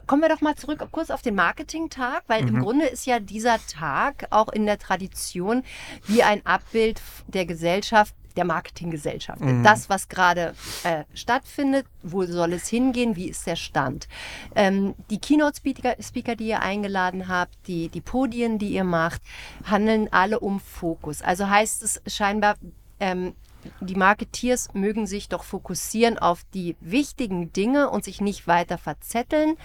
[0.06, 2.48] Kommen wir doch mal zurück kurz auf den Marketing-Tag, weil mhm.
[2.48, 5.62] im Grunde ist ja dieser Tag auch in der Tradition
[6.06, 9.40] wie ein Abbild der Gesellschaft, der Marketinggesellschaft.
[9.40, 9.62] Mhm.
[9.62, 14.08] Das, was gerade äh, stattfindet, wo soll es hingehen, wie ist der Stand?
[14.54, 19.22] Ähm, die Keynote-Speaker, Speaker, die ihr eingeladen habt, die, die Podien, die ihr macht,
[19.64, 21.22] handeln alle um Fokus.
[21.22, 22.56] Also heißt es scheinbar,
[23.00, 23.34] ähm,
[23.80, 29.56] die Marketeers mögen sich doch fokussieren auf die wichtigen Dinge und sich nicht weiter verzetteln.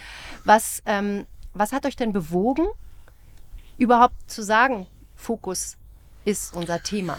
[0.44, 2.68] Was, ähm, was hat euch denn bewogen,
[3.78, 5.78] überhaupt zu sagen, Fokus
[6.26, 7.18] ist unser Thema?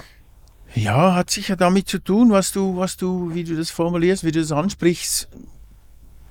[0.75, 4.33] Ja, hat sicher damit zu tun, was du, was du, wie du das formulierst, wie
[4.33, 5.29] du das ansprichst,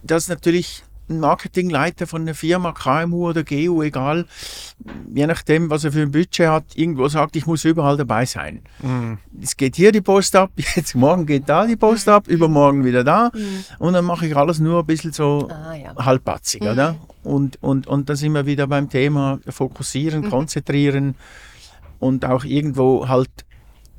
[0.01, 4.25] dass natürlich ein Marketingleiter von einer Firma, KMU oder GU, egal,
[5.13, 8.61] je nachdem, was er für ein Budget hat, irgendwo sagt, ich muss überall dabei sein.
[8.81, 9.17] Mhm.
[9.41, 13.03] Es geht hier die Post ab, jetzt morgen geht da die Post ab, übermorgen wieder
[13.03, 13.63] da mhm.
[13.79, 15.95] und dann mache ich alles nur ein bisschen so ah, ja.
[15.95, 16.67] halbpatzig, mhm.
[16.67, 16.95] oder?
[17.23, 20.29] Und, und, und da sind wir wieder beim Thema fokussieren, mhm.
[20.29, 21.15] konzentrieren
[21.99, 23.29] und auch irgendwo halt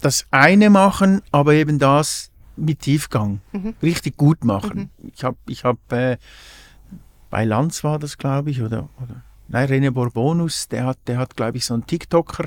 [0.00, 3.74] das eine machen, aber eben das mit Tiefgang mhm.
[3.82, 4.90] richtig gut machen.
[4.98, 5.10] Mhm.
[5.14, 6.18] Ich habe ich hab, äh,
[7.32, 11.34] bei Lanz war das, glaube ich, oder, oder nein, René Borbonus, der hat, der hat,
[11.34, 12.44] glaube ich, so einen TikToker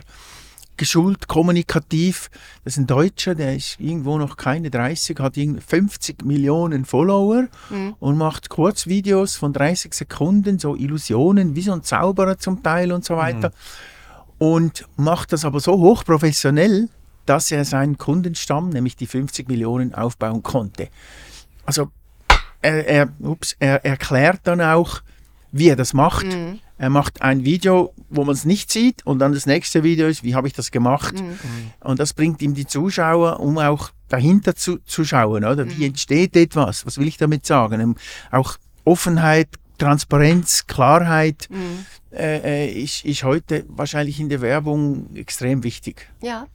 [0.78, 2.30] geschult, kommunikativ.
[2.64, 7.96] Das ist ein Deutscher, der ist irgendwo noch keine 30, hat 50 Millionen Follower mhm.
[8.00, 13.04] und macht Kurzvideos von 30 Sekunden, so Illusionen, wie so ein Zauberer zum Teil und
[13.04, 13.50] so weiter.
[13.50, 14.46] Mhm.
[14.48, 16.90] Und macht das aber so hochprofessionell,
[17.26, 20.90] dass er seinen Kundenstamm, nämlich die 50 Millionen, aufbauen konnte.
[21.66, 21.90] Also
[22.66, 25.02] er, er, ups, er erklärt dann auch,
[25.52, 26.26] wie er das macht.
[26.26, 26.60] Mhm.
[26.78, 30.24] Er macht ein Video, wo man es nicht sieht und dann das nächste Video ist,
[30.24, 31.16] wie habe ich das gemacht.
[31.16, 31.38] Mhm.
[31.80, 35.70] Und das bringt ihm die Zuschauer, um auch dahinter zu, zu schauen, oder?
[35.70, 35.84] Wie mhm.
[35.84, 36.86] entsteht etwas?
[36.86, 37.80] Was will ich damit sagen?
[37.80, 37.96] Ähm,
[38.32, 39.48] auch Offenheit,
[39.78, 41.86] Transparenz, Klarheit mhm.
[42.12, 46.10] äh, äh, ist, ist heute wahrscheinlich in der Werbung extrem wichtig.
[46.22, 46.48] Ja.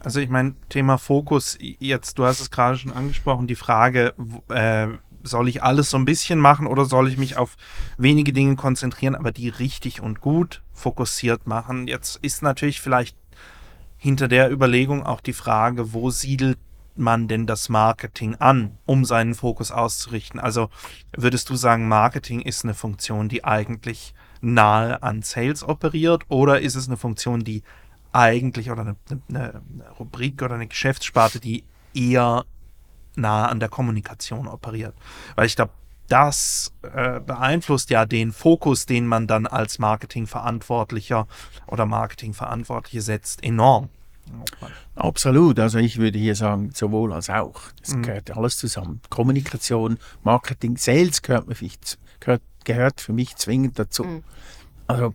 [0.00, 4.14] Also ich meine, Thema Fokus, jetzt, du hast es gerade schon angesprochen, die Frage,
[4.50, 4.88] äh,
[5.24, 7.56] soll ich alles so ein bisschen machen oder soll ich mich auf
[7.98, 11.88] wenige Dinge konzentrieren, aber die richtig und gut fokussiert machen?
[11.88, 13.16] Jetzt ist natürlich vielleicht
[13.96, 16.58] hinter der Überlegung auch die Frage, wo siedelt
[16.96, 20.38] man denn das Marketing an, um seinen Fokus auszurichten?
[20.38, 20.68] Also
[21.16, 26.74] würdest du sagen, Marketing ist eine Funktion, die eigentlich nahe an Sales operiert oder ist
[26.74, 27.62] es eine Funktion, die
[28.12, 28.96] eigentlich oder eine,
[29.28, 29.62] eine,
[29.98, 32.44] Rubrik oder eine Geschäftssparte, die eher
[33.16, 34.94] nah an der Kommunikation operiert.
[35.36, 35.72] Weil ich glaube,
[36.08, 41.26] das äh, beeinflusst ja den Fokus, den man dann als Marketingverantwortlicher
[41.66, 43.88] oder Marketingverantwortliche setzt, enorm.
[44.96, 45.58] Absolut.
[45.58, 47.60] Also ich würde hier sagen, sowohl als auch.
[47.82, 48.02] Es Mhm.
[48.02, 49.00] gehört alles zusammen.
[49.10, 51.46] Kommunikation, Marketing, Sales gehört,
[52.20, 54.04] gehört, gehört für mich zwingend dazu.
[54.04, 54.22] Mhm.
[54.86, 55.14] Also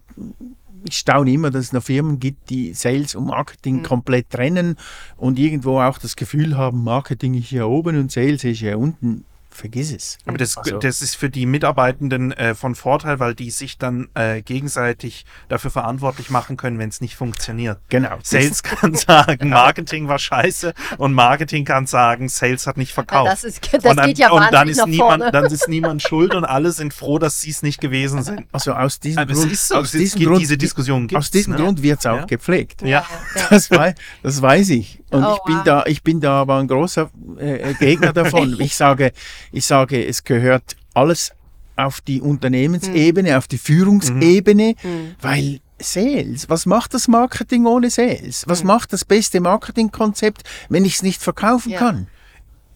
[0.86, 3.84] ich staune immer, dass es noch Firmen gibt, die Sales und Marketing Mhm.
[3.84, 4.76] komplett trennen
[5.18, 9.26] und irgendwo auch das Gefühl haben, Marketing ist hier oben und Sales ist hier unten.
[9.60, 10.18] Vergiss es.
[10.26, 14.08] Aber das, Also- das ist für die Mitarbeitenden äh, von Vorteil, weil die sich dann
[14.14, 17.78] äh, gegenseitig dafür verantwortlich machen können, wenn es nicht funktioniert.
[17.90, 18.18] Genau.
[18.24, 23.32] Sales kann sagen, Marketing war scheiße und Marketing kann sagen, Sales hat nicht verkauft.
[23.32, 25.32] das ist- das und dann, geht ja und dann ist nach niemand, vorne.
[25.32, 28.46] dann ist niemand schuld und alle sind froh, dass sie es nicht gewesen sind.
[28.54, 31.26] Also aus diesem Aber es Grund, ist so, aus es diesem Grund, diese Diskussion gibt's,
[31.26, 31.60] aus diesem ne?
[31.60, 32.26] Grund wird es auch Ja.
[32.26, 32.82] gepflegt.
[32.82, 33.06] Ja.
[33.50, 33.94] Das, wei
[34.24, 35.02] das weiß ich.
[35.12, 35.64] Und Oh, ich, bin wow.
[35.64, 38.56] da, ich bin da aber ein großer äh, Gegner davon.
[38.60, 39.12] ich, sage,
[39.52, 41.32] ich sage, es gehört alles
[41.76, 44.76] auf die Unternehmensebene, auf die Führungsebene,
[45.22, 48.44] weil Sales, was macht das Marketing ohne Sales?
[48.48, 51.80] Was macht das beste Marketingkonzept, wenn ich es nicht verkaufen Ja.
[51.80, 52.08] kann?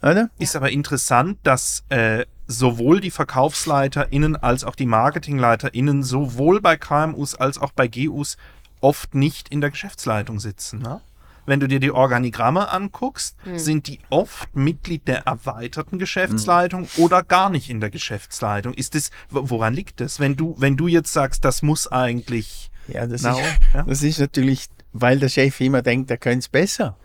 [0.02, 0.30] Oder?
[0.40, 7.36] Ist aber interessant, dass äh, sowohl die VerkaufsleiterInnen als auch die MarketingleiterInnen sowohl bei KMUs
[7.36, 8.38] als auch bei GUs
[8.82, 10.80] oft nicht in der Geschäftsleitung sitzen.
[10.80, 11.02] Ne?
[11.46, 17.50] Wenn du dir die Organigramme anguckst, sind die oft Mitglied der erweiterten Geschäftsleitung oder gar
[17.50, 18.74] nicht in der Geschäftsleitung.
[18.74, 20.20] Ist das, wo- woran liegt das?
[20.20, 22.70] Wenn du, wenn du jetzt sagst, das muss eigentlich.
[22.88, 23.40] Ja, das, Na, ist,
[23.74, 23.84] ja.
[23.84, 26.96] das ist natürlich, weil der Chef immer denkt, er könnte es besser.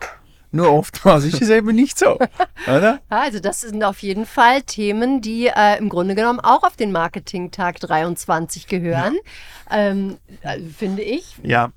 [0.51, 2.15] Nur oftmals ist es eben nicht so.
[2.65, 2.99] Oder?
[3.11, 6.75] Ja, also das sind auf jeden Fall Themen, die äh, im Grunde genommen auch auf
[6.75, 9.15] den Marketing-Tag 23 gehören,
[9.69, 11.35] ähm, äh, finde ich.
[11.43, 11.71] Ja,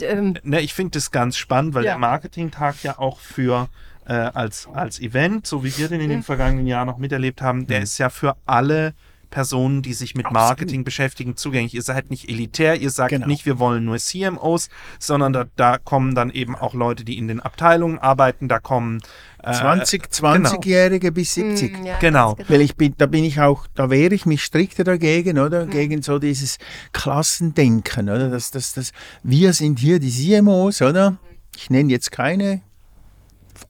[0.00, 1.92] Ähm, Ne, ich finde das ganz spannend, weil Ja.
[1.92, 3.68] der Marketingtag ja auch für
[4.06, 6.10] äh, als, als Event, so wie wir den in Mhm.
[6.10, 8.94] den vergangenen Jahren noch miterlebt haben, der ist ja für alle
[9.32, 10.48] Personen, die sich mit Absolut.
[10.48, 11.74] Marketing beschäftigen, zugänglich.
[11.74, 13.26] Ihr seid nicht elitär, ihr sagt Genau.
[13.26, 14.68] nicht, wir wollen nur CMOs,
[15.00, 19.00] sondern da, da kommen dann eben auch Leute, die in den Abteilungen arbeiten, da kommen
[19.42, 20.48] äh, 20, genau.
[20.50, 21.80] 20-Jährige bis 70.
[21.80, 22.36] mm, ja, Genau.
[22.36, 25.42] ganz Weil ich bin, da bin ich auch, da wehre ich mich strikter dagegen, Mhm.
[25.42, 25.66] oder?
[25.66, 26.58] Gegen so dieses
[26.92, 28.28] Klassendenken, oder?
[28.30, 28.92] Das, das, das,
[29.22, 31.16] wir sind hier die CMOs, oder?
[31.56, 32.60] Ich nenne jetzt keine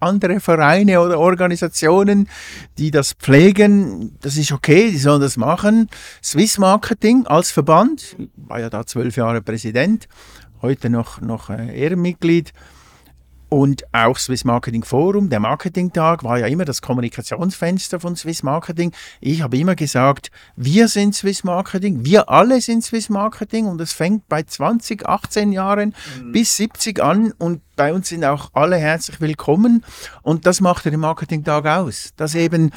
[0.02, 2.28] andere Vereine oder Organisationen,
[2.78, 4.16] die das pflegen.
[4.20, 5.88] Das ist okay, die sollen das machen.
[6.22, 10.08] Swiss Marketing als Verband, war ja da zwölf Jahre Präsident,
[10.60, 12.52] heute noch, noch äh, Ehrenmitglied.
[13.52, 18.92] Und auch Swiss Marketing Forum, der Marketingtag war ja immer das Kommunikationsfenster von Swiss Marketing.
[19.20, 23.66] Ich habe immer gesagt, wir sind Swiss Marketing, wir alle sind Swiss Marketing.
[23.66, 25.94] Und es fängt bei 20, 18 Jahren
[26.32, 27.32] bis 70 an.
[27.32, 29.84] Und bei uns sind auch alle herzlich willkommen.
[30.22, 32.70] Und das macht den Marketingtag aus, dass eben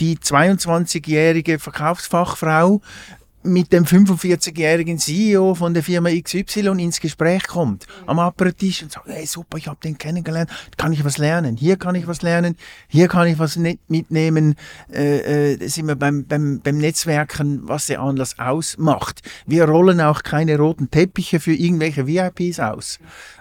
[0.00, 2.82] die 22-jährige Verkaufsfachfrau
[3.42, 9.08] mit dem 45-jährigen CEO von der Firma XY ins Gespräch kommt, am Apparatisch und sagt,
[9.08, 12.56] hey super, ich habe den kennengelernt, kann ich was lernen, hier kann ich was lernen,
[12.88, 14.56] hier kann ich was mitnehmen,
[14.92, 19.20] äh, äh, sind wir beim, beim, beim Netzwerken, was der Anlass ausmacht.
[19.46, 22.98] Wir rollen auch keine roten Teppiche für irgendwelche VIPs aus.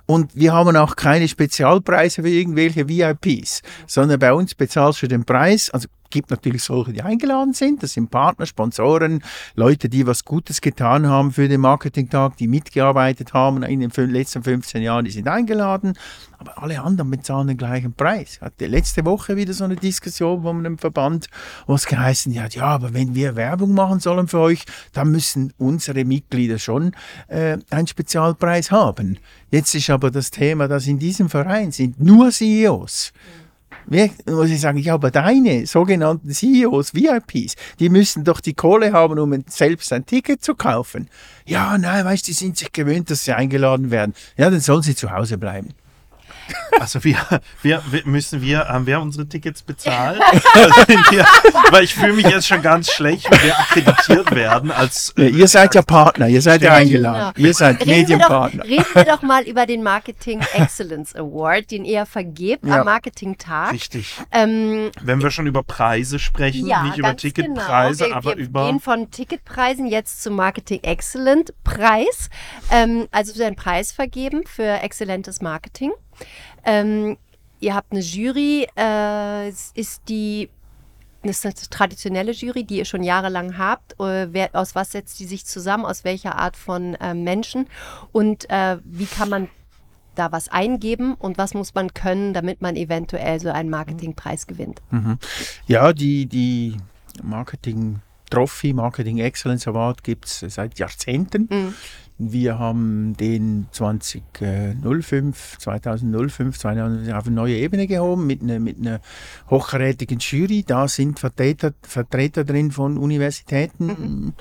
[0.10, 5.24] Und wir haben auch keine Spezialpreise für irgendwelche VIPs, sondern bei uns bezahlst du den
[5.24, 7.84] Preis, also gibt natürlich solche, die eingeladen sind.
[7.84, 9.24] Das sind Partner, Sponsoren,
[9.56, 14.44] Leute, die was Gutes getan haben für den Marketingtag, die mitgearbeitet haben in den letzten
[14.44, 15.94] 15 Jahren, die sind eingeladen.
[16.38, 18.40] Aber alle anderen bezahlen den gleichen Preis.
[18.42, 21.28] Hatte letzte Woche wieder so eine Diskussion von einem Verband,
[21.68, 25.54] wo es geheißen hat, ja, aber wenn wir Werbung machen sollen für euch, dann müssen
[25.58, 26.96] unsere Mitglieder schon
[27.28, 29.20] äh, einen Spezialpreis haben.
[29.52, 33.12] Jetzt ist aber das Thema, dass in diesem Verein sind nur CEOs.
[33.86, 38.94] Wir, muss ich sagen, ja, aber deine sogenannten CEOs, VIPs, die müssen doch die Kohle
[38.94, 41.10] haben, um selbst ein Ticket zu kaufen.
[41.46, 44.14] Ja, nein, weißt du, die sind sich gewöhnt, dass sie eingeladen werden.
[44.38, 45.74] Ja, dann sollen sie zu Hause bleiben.
[46.80, 47.18] Also wir,
[47.62, 50.22] wir, wir müssen wir, haben wir unsere Tickets bezahlt?
[50.54, 50.82] Also
[51.12, 51.26] wir,
[51.72, 55.48] weil ich fühle mich jetzt schon ganz schlecht, wenn wir akkreditiert werden als Ja, ihr
[55.48, 57.34] seid ja Partner, ihr seid ja eingeladen.
[57.42, 58.64] Ihr seid Reden wir, doch, Medienpartner.
[58.66, 62.80] reden wir doch mal über den Marketing Excellence Award, den ihr vergebt Ja.
[62.80, 63.74] am Marketing-Tag.
[63.74, 64.16] richtig.
[64.32, 68.16] Ähm, Wenn wir schon über Preise sprechen, ja, nicht über ganz Ticketpreise, genau.
[68.16, 72.30] wir, aber wir über gehen von Ticketpreisen jetzt zum Marketing Excellent Preis.
[72.72, 75.92] Ähm, also ein Preis vergeben für exzellentes Marketing.
[76.66, 77.18] Ähm,
[77.60, 80.50] ihr habt eine Jury, äh, es ist die
[81.22, 84.00] das ist eine traditionelle Jury, die ihr schon jahrelang habt.
[84.00, 85.86] Äh, wer, aus was setzt die sich zusammen?
[85.86, 87.68] Aus welcher Art von äh, Menschen?
[88.14, 89.50] Und äh, wie kann man
[90.16, 94.82] da was eingeben und was muss man können, damit man eventuell so einen Marketingpreis gewinnt?
[95.68, 96.78] Ja, die, die
[97.22, 101.74] Marketing Trophy, Marketing Excellence Award gibt es seit Jahrzehnten.
[102.22, 109.00] Wir haben den 2005, 2005, 2005 auf eine neue Ebene gehoben mit einer, mit einer
[109.50, 110.66] hochkarätigen Jury.
[110.68, 114.34] Da sind Vertreter, Vertreter drin von Universitäten, mhm.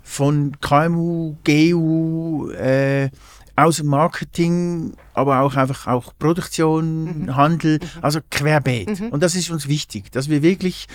[0.00, 3.10] von KMU, GU, äh,
[3.56, 7.36] aus dem Marketing, aber auch einfach auch Produktion, mhm.
[7.36, 7.88] Handel, mhm.
[8.00, 9.00] also querbeet.
[9.00, 9.08] Mhm.
[9.08, 10.86] Und das ist uns wichtig, dass wir wirklich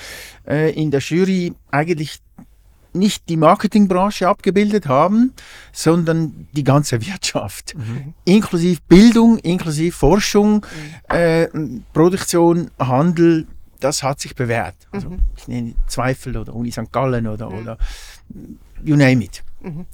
[0.47, 2.21] äh, in der Jury eigentlich
[2.93, 5.33] nicht die Marketingbranche abgebildet haben,
[5.71, 7.75] sondern die ganze Wirtschaft.
[7.75, 8.13] Mhm.
[8.25, 10.65] Inklusive Bildung, inklusive Forschung,
[11.09, 11.15] mhm.
[11.15, 11.47] äh,
[11.93, 13.47] Produktion, Handel,
[13.79, 14.75] das hat sich bewährt.
[14.91, 15.19] Also, mhm.
[15.37, 16.91] Ich nenne Zweifel oder Uni St.
[16.91, 17.57] Gallen oder, mhm.
[17.59, 17.77] oder
[18.83, 19.43] you name it.
[19.61, 19.85] Mhm.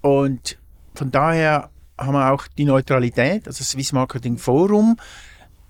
[0.00, 0.58] Und
[0.94, 4.96] von daher haben wir auch die Neutralität, also Swiss Marketing Forum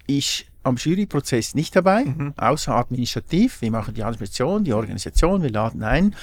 [0.06, 2.34] ist am Juryprozess nicht dabei, mhm.
[2.36, 3.60] außer administrativ.
[3.60, 6.14] Wir machen die Administration, die Organisation, wir laden ein.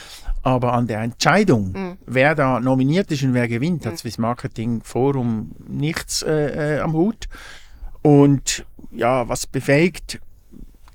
[0.44, 1.98] Aber an der Entscheidung, mhm.
[2.06, 3.98] wer da nominiert ist und wer gewinnt, hat.
[3.98, 7.28] Swiss Marketing Forum nichts äh, äh, am Hut.
[8.02, 10.20] Und ja, was befähigt,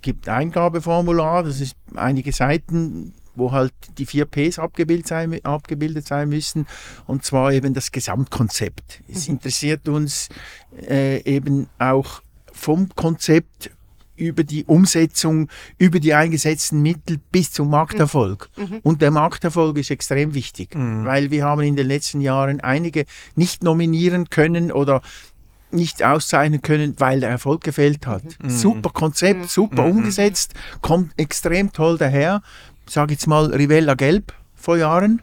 [0.02, 6.28] gibt Eingabeformular, das ist einige Seiten, wo halt die vier Ps abgebildet sein, abgebildet sein
[6.28, 6.66] müssen.
[7.06, 9.02] Und zwar eben das Gesamtkonzept.
[9.08, 9.34] Es mhm.
[9.34, 10.28] interessiert uns
[10.88, 13.70] äh, eben auch vom Konzept
[14.16, 15.48] über die Umsetzung,
[15.78, 18.48] über die eingesetzten Mittel bis zum Markterfolg.
[18.56, 18.62] Mhm.
[18.62, 18.80] mhm.
[18.82, 21.04] Und der Markterfolg ist extrem wichtig, mhm.
[21.04, 25.02] weil wir haben in den letzten Jahren einige nicht nominieren können oder
[25.70, 28.22] nicht auszeichnen können, weil der Erfolg gefehlt hat.
[28.42, 28.50] Mhm.
[28.50, 29.46] Super Konzept, mhm.
[29.46, 29.98] super mhm.
[29.98, 32.42] umgesetzt, kommt extrem toll daher.
[32.88, 35.20] Sage jetzt mal Rivella Gelb vor Jahren.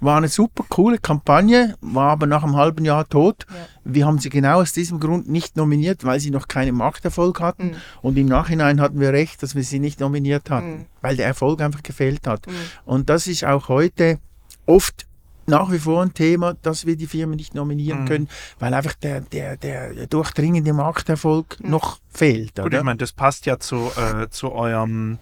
[0.00, 3.46] War eine super coole Kampagne, war aber nach einem halben Jahr tot.
[3.48, 3.56] Ja.
[3.84, 7.68] Wir haben sie genau aus diesem Grund nicht nominiert, weil sie noch keinen Markterfolg hatten.
[7.68, 7.76] Mhm.
[8.02, 10.86] Und im Nachhinein hatten wir recht, dass wir sie nicht nominiert hatten, mhm.
[11.00, 12.46] weil der Erfolg einfach gefehlt hat.
[12.46, 12.52] Mhm.
[12.84, 14.18] Und das ist auch heute
[14.66, 15.08] oft
[15.48, 18.06] nach wie vor ein Thema, dass wir die Firmen nicht nominieren mhm.
[18.06, 21.70] können, weil einfach der, der, der durchdringende Markterfolg mhm.
[21.70, 22.56] noch fehlt.
[22.56, 25.18] Gut, ich meine, das passt ja zu, äh, zu eurem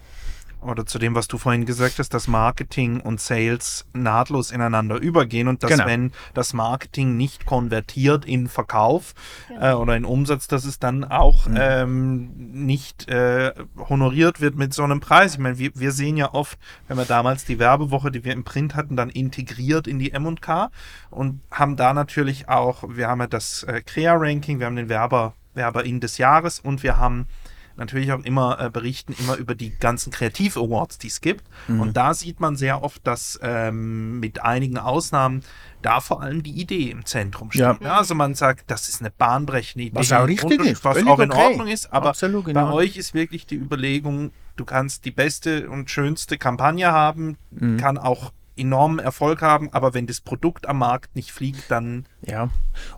[0.61, 5.47] oder zu dem, was du vorhin gesagt hast, dass Marketing und Sales nahtlos ineinander übergehen
[5.47, 5.85] und dass genau.
[5.85, 9.13] wenn das Marketing nicht konvertiert in Verkauf
[9.49, 9.71] ja.
[9.71, 11.57] äh, oder in Umsatz, dass es dann auch mhm.
[11.59, 13.53] ähm, nicht äh,
[13.89, 15.33] honoriert wird mit so einem Preis.
[15.33, 18.43] Ich meine, wir, wir sehen ja oft, wenn wir damals die Werbewoche, die wir im
[18.43, 20.71] Print hatten, dann integriert in die M&K
[21.09, 25.33] und haben da natürlich auch, wir haben ja das äh, Crea-Ranking, wir haben den Werber,
[25.53, 27.27] Werberin des Jahres und wir haben
[27.77, 31.45] natürlich auch immer äh, berichten, immer über die ganzen Kreativ-Awards, die es gibt.
[31.67, 31.81] Mhm.
[31.81, 35.43] Und da sieht man sehr oft, dass ähm, mit einigen Ausnahmen
[35.81, 37.61] da vor allem die Idee im Zentrum steht.
[37.61, 37.77] Ja.
[37.81, 39.95] Ja, also man sagt, das ist eine bahnbrechende Idee.
[39.95, 40.83] Was auch richtig ist.
[40.83, 41.45] Was auch in okay.
[41.45, 41.93] Ordnung ist.
[41.93, 42.73] Aber Absolut, bei genau.
[42.73, 47.77] euch ist wirklich die Überlegung, du kannst die beste und schönste Kampagne haben, mhm.
[47.77, 52.05] kann auch enormen Erfolg haben, aber wenn das Produkt am Markt nicht fliegt, dann.
[52.25, 52.49] Ja,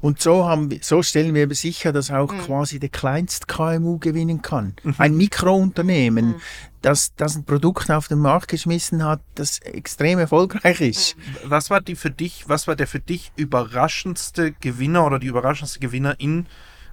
[0.01, 2.39] und so, haben wir, so stellen wir sicher, dass auch mhm.
[2.39, 4.75] quasi der kleinste KMU gewinnen kann.
[4.83, 4.95] Mhm.
[4.97, 6.41] Ein Mikrounternehmen, mhm.
[6.81, 11.15] das, das ein Produkt auf den Markt geschmissen hat, das extrem erfolgreich ist.
[11.43, 15.79] Was war die für dich, was war der für dich überraschendste Gewinner oder die überraschendste
[15.79, 16.47] Gewinner in,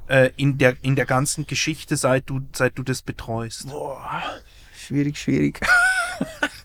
[0.09, 3.68] äh, in, der, in der ganzen Geschichte, seit du, seit du das betreust?
[3.68, 4.22] Boah,
[4.76, 5.61] schwierig, schwierig.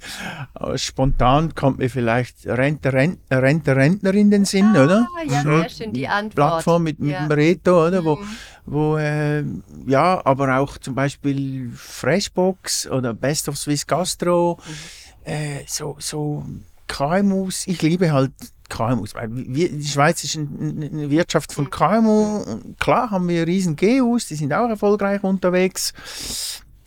[0.75, 5.07] Spontan kommt mir vielleicht Rente, Rentner, Rente, Rentner in den Sinn, ah, oder?
[5.27, 6.35] Ja, sehr schön, die Antwort.
[6.35, 7.25] Plattform mit, mit ja.
[7.25, 8.03] dem Reto, oder?
[8.03, 8.27] Wo, mhm.
[8.65, 9.43] wo äh,
[9.87, 15.31] ja, aber auch zum Beispiel Freshbox oder Best of Swiss Gastro, mhm.
[15.31, 16.45] äh, so, so
[16.87, 17.67] KMUs.
[17.67, 18.31] Ich liebe halt
[18.69, 22.43] KMUs, weil wir, die Schweiz ist eine Wirtschaft von KMU.
[22.79, 25.93] Klar haben wir riesen GUs, die sind auch erfolgreich unterwegs,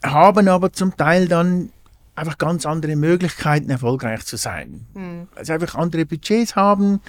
[0.03, 1.71] haben aber zum Teil dann
[2.17, 4.87] einfach ganz andere Möglichkeiten, erfolgreich zu sein.
[4.95, 5.29] Mhm.
[5.35, 7.01] Also einfach andere Budgets haben.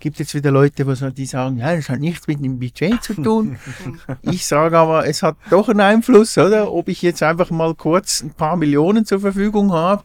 [0.00, 3.58] Gibt jetzt wieder Leute, die sagen, ja, das hat nichts mit dem Budget zu tun.
[4.22, 6.72] ich sage aber, es hat doch einen Einfluss, oder?
[6.72, 10.04] Ob ich jetzt einfach mal kurz ein paar Millionen zur Verfügung habe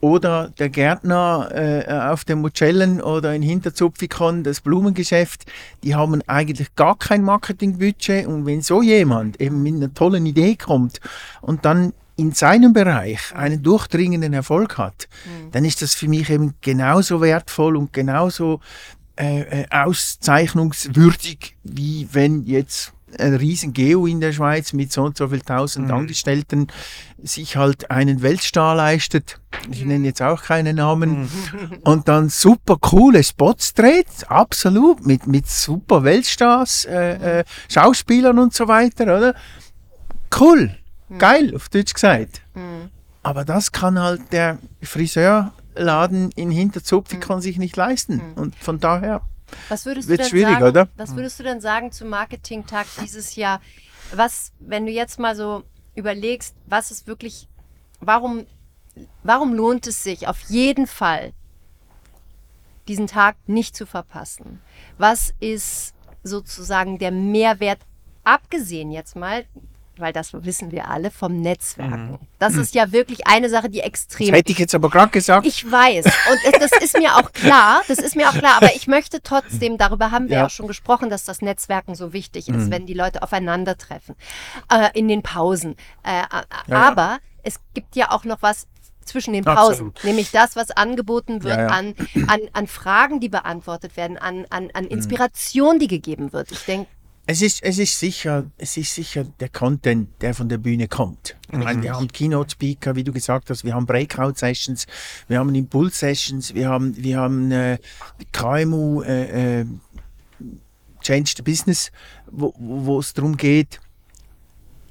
[0.00, 5.44] oder der Gärtner äh, auf den Mucellen oder in Hinterzupfikon, das Blumengeschäft,
[5.84, 10.56] die haben eigentlich gar kein Marketingbudget und wenn so jemand eben mit einer tollen Idee
[10.56, 11.00] kommt
[11.40, 15.50] und dann in seinem Bereich einen durchdringenden Erfolg hat, mhm.
[15.50, 18.60] dann ist das für mich eben genauso wertvoll und genauso
[19.18, 25.18] äh, äh, auszeichnungswürdig, wie wenn jetzt ein riesen Geo in der Schweiz mit so und
[25.18, 25.94] so viel tausend mhm.
[25.94, 26.68] Angestellten
[27.22, 29.40] sich halt einen Weltstar leistet.
[29.70, 31.22] Ich nenne jetzt auch keine Namen.
[31.22, 31.28] Mhm.
[31.84, 38.54] Und dann super coole Spots dreht, absolut, mit, mit super Weltstars, äh, äh, Schauspielern und
[38.54, 39.34] so weiter, oder?
[40.36, 40.76] Cool.
[41.12, 41.18] Mhm.
[41.18, 42.42] Geil, auf Deutsch gesagt.
[42.54, 42.90] Mhm.
[43.22, 47.20] Aber das kann halt der Friseurladen in Hinterzupf, mhm.
[47.20, 48.16] kann sich nicht leisten.
[48.16, 48.34] Mhm.
[48.34, 49.22] Und von daher
[49.68, 50.88] Was würdest Wird du denn schwierig, sagen, oder?
[50.96, 53.60] Was würdest du denn sagen zum Marketingtag dieses Jahr?
[54.14, 55.62] Was, wenn du jetzt mal so
[55.94, 57.48] überlegst, was ist wirklich,
[58.00, 58.46] warum,
[59.22, 61.32] warum lohnt es sich auf jeden Fall,
[62.88, 64.60] diesen Tag nicht zu verpassen?
[64.98, 65.94] Was ist
[66.24, 67.80] sozusagen der Mehrwert,
[68.24, 69.44] abgesehen jetzt mal,
[69.98, 72.18] weil das wissen wir alle, vom Netzwerken?
[72.38, 75.46] Das ist ja wirklich eine Sache, die extrem Das hätte ich jetzt aber gerade gesagt.
[75.46, 76.04] ich weiß.
[76.06, 77.82] Und das ist mir auch klar.
[77.88, 78.56] Das ist mir auch klar.
[78.56, 80.46] Aber ich möchte trotzdem, darüber haben wir Ja.
[80.46, 84.14] auch schon gesprochen, dass das Netzwerken so wichtig ist, wenn die Leute aufeinandertreffen.
[84.70, 85.76] Äh, in den Pausen.
[86.04, 86.22] Äh,
[86.68, 86.76] ja.
[86.76, 88.66] Aber es gibt ja auch noch was
[89.04, 89.58] zwischen den Pausen.
[89.88, 90.04] Absolut.
[90.04, 91.68] Nämlich das, was angeboten wird Ja, ja.
[91.68, 91.94] An,
[92.28, 96.52] an, an Fragen, die beantwortet werden, an, an, an Inspiration, die gegeben wird.
[96.52, 96.88] Ich denke,
[97.24, 101.36] Es ist, es ist sicher, es ist sicher der Content, der von der Bühne kommt.
[101.52, 104.86] Ich meine, wir haben Keynote-Speaker, wie du gesagt hast, wir haben Breakout-Sessions,
[105.28, 107.78] wir haben Impuls-Sessions, wir haben, wir haben äh,
[108.32, 109.66] KMU, äh, äh,
[111.00, 111.92] Change the Business,
[112.26, 113.80] wo es darum geht,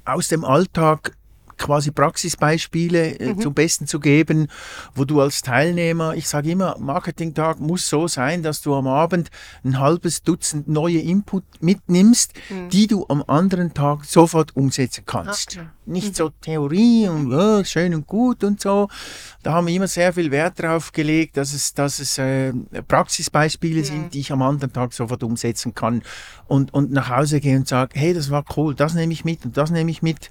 [0.04, 1.16] aus dem Alltag
[1.58, 4.48] quasi Praxisbeispiele äh, zum Besten zu geben,
[4.94, 9.30] wo du als Teilnehmer, ich sage immer, Marketingtag muss so sein, dass du am Abend
[9.64, 12.32] ein halbes Dutzend neue Input mitnimmst,
[12.70, 15.56] die du am anderen Tag sofort umsetzen kannst.
[15.56, 15.66] Okay.
[15.84, 18.88] Nicht so Theorie und ja, schön und gut und so.
[19.42, 22.52] Da haben wir immer sehr viel Wert drauf gelegt, dass es, dass es äh,
[22.86, 26.02] Praxisbeispiele sind, die ich am anderen Tag sofort umsetzen kann
[26.46, 29.44] und, und nach Hause gehen und sage, hey, das war cool, das nehme ich mit
[29.44, 30.30] und das nehme ich mit.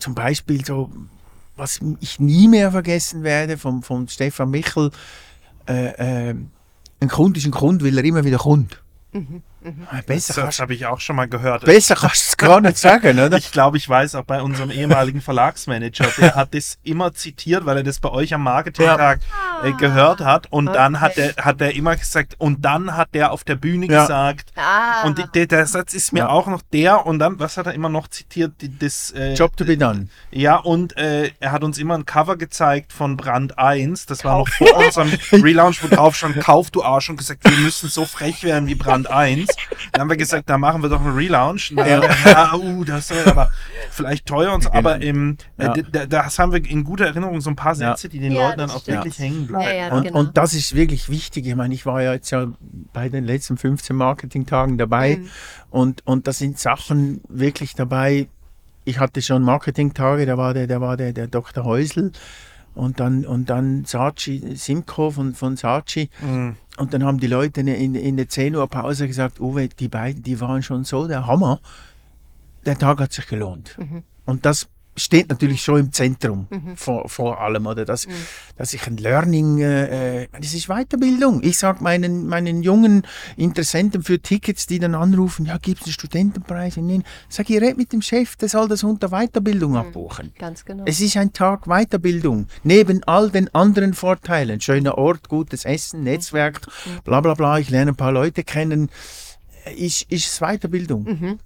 [0.00, 0.90] Zum Beispiel so,
[1.56, 4.90] was ich nie mehr vergessen werde, vom, von Stefan Michel,
[5.68, 6.34] äh, äh,
[7.00, 8.82] ein Kunde ist ein Kunde, weil er immer wieder kommt.
[10.06, 11.64] Besser, Das, kannst, habe ich auch schon mal gehört.
[11.64, 13.36] besser kannst du es gar nicht sagen, oder?
[13.36, 17.78] Ich glaube, ich weiß auch bei unserem ehemaligen Verlagsmanager, der hat das immer zitiert, weil
[17.78, 19.20] er das bei euch am Marketingtag
[19.64, 20.46] äh, gehört hat.
[20.52, 23.86] Und dann hat er hat er immer gesagt, und dann hat der auf der Bühne
[23.86, 24.02] Ja.
[24.02, 24.52] gesagt.
[24.56, 26.28] ah, Und die, der, der Satz ist mir Ja.
[26.28, 27.04] auch noch der.
[27.06, 28.52] Und dann, was hat er immer noch zitiert?
[28.60, 30.08] Die, das, äh, Job to be done.
[30.30, 34.06] Ja, und äh, er hat uns immer ein Cover gezeigt von Brand 1.
[34.06, 37.56] Das war noch vor unserem Relaunch, wo drauf stand, kauf du Arsch und gesagt, wir
[37.58, 39.47] müssen so frech werden wie Brand 1.
[39.92, 41.72] Dann haben wir gesagt, da machen wir doch einen Relaunch.
[41.74, 42.02] Dann, ja.
[42.24, 43.50] ja, uh, das ist aber
[43.90, 44.72] vielleicht teuer und so.
[44.72, 45.74] Aber ähm, Ja.
[45.74, 47.90] äh, d- das haben wir in guter Erinnerung, so ein paar Ja.
[47.96, 48.98] Sätze, die den Ja, Leuten dann auch stimmt.
[48.98, 49.64] wirklich hängen bleiben.
[49.64, 50.18] Ja, ja, Und, genau.
[50.20, 51.46] und das ist wirklich wichtig.
[51.46, 52.46] Ich meine, ich war ja jetzt ja
[52.92, 55.28] bei den letzten 15 Marketingtagen dabei Mhm.
[55.70, 58.28] und, und da sind Sachen wirklich dabei.
[58.84, 61.64] Ich hatte schon Marketingtage, da war der, da war der, der Dr.
[61.64, 62.12] Häusl
[62.78, 66.10] und dann, und dann Saatchi, Simco von, von Saatchi.
[66.20, 66.56] Mhm.
[66.76, 69.88] Und dann haben die Leute in, in, in der 10 Uhr Pause gesagt, Uwe, die
[69.88, 71.60] beiden, die waren schon so der Hammer.
[72.64, 73.76] Der Tag hat sich gelohnt.
[74.24, 77.84] Und das steht natürlich schon im Zentrum vor, vor allem, oder?
[77.84, 78.06] Dass,
[78.56, 81.42] dass ich ein Learning, äh, äh, das ist Weiterbildung.
[81.42, 83.02] Ich sage meinen, meinen jungen
[83.36, 86.76] Interessenten für Tickets, die dann anrufen, ja, gibt es einen Studentenpreis?
[86.76, 87.04] Nein.
[87.28, 90.32] Sag ich, red mit dem Chef, der soll das unter Weiterbildung abbuchen.
[90.38, 90.84] ganz genau.
[90.86, 92.46] Es ist ein Tag Weiterbildung.
[92.62, 94.60] Neben all den anderen Vorteilen.
[94.60, 96.60] Schöner Ort, gutes Essen, Netzwerk,
[97.04, 97.58] bla bla bla.
[97.58, 98.90] Ich lerne ein paar Leute kennen.
[99.76, 101.38] Ist, ist es Weiterbildung.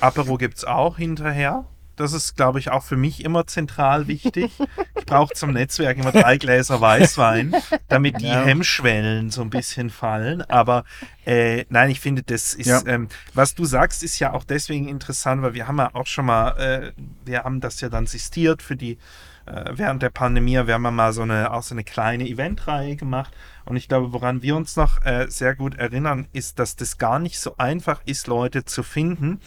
[0.00, 1.64] Apero gibt es auch hinterher.
[1.96, 4.52] Das ist, glaube ich, auch für mich immer zentral wichtig.
[4.96, 7.54] Ich brauche zum Netzwerk immer drei Gläser Weißwein,
[7.88, 8.44] damit die Ja.
[8.44, 10.42] Hemmschwellen so ein bisschen fallen.
[10.42, 10.84] Aber
[11.24, 12.82] äh, nein, ich finde, das ist, Ja.
[12.86, 16.26] ähm, was du sagst, ist ja auch deswegen interessant, weil wir haben ja auch schon
[16.26, 16.92] mal, äh,
[17.24, 18.98] wir haben das ja dann sistiert für die,
[19.46, 22.96] äh, während der Pandemie, wir haben ja mal so eine, auch so eine kleine Eventreihe
[22.96, 23.32] gemacht.
[23.66, 27.18] Und ich glaube, woran wir uns noch äh, sehr gut erinnern, ist, dass das gar
[27.18, 29.40] nicht so einfach ist, Leute zu finden,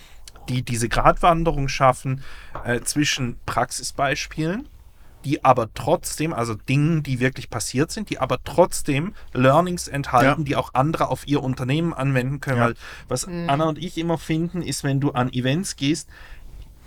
[0.50, 2.22] die diese Gratwanderung schaffen
[2.66, 4.68] äh, zwischen Praxisbeispielen,
[5.26, 10.46] die aber trotzdem, also Dingen, die wirklich passiert sind, die aber trotzdem Learnings enthalten, Ja.
[10.46, 12.58] die auch andere auf ihr Unternehmen anwenden können.
[12.60, 12.66] Ja.
[12.68, 12.76] Weil
[13.08, 16.08] was Anna und ich immer finden, ist, wenn du an Events gehst,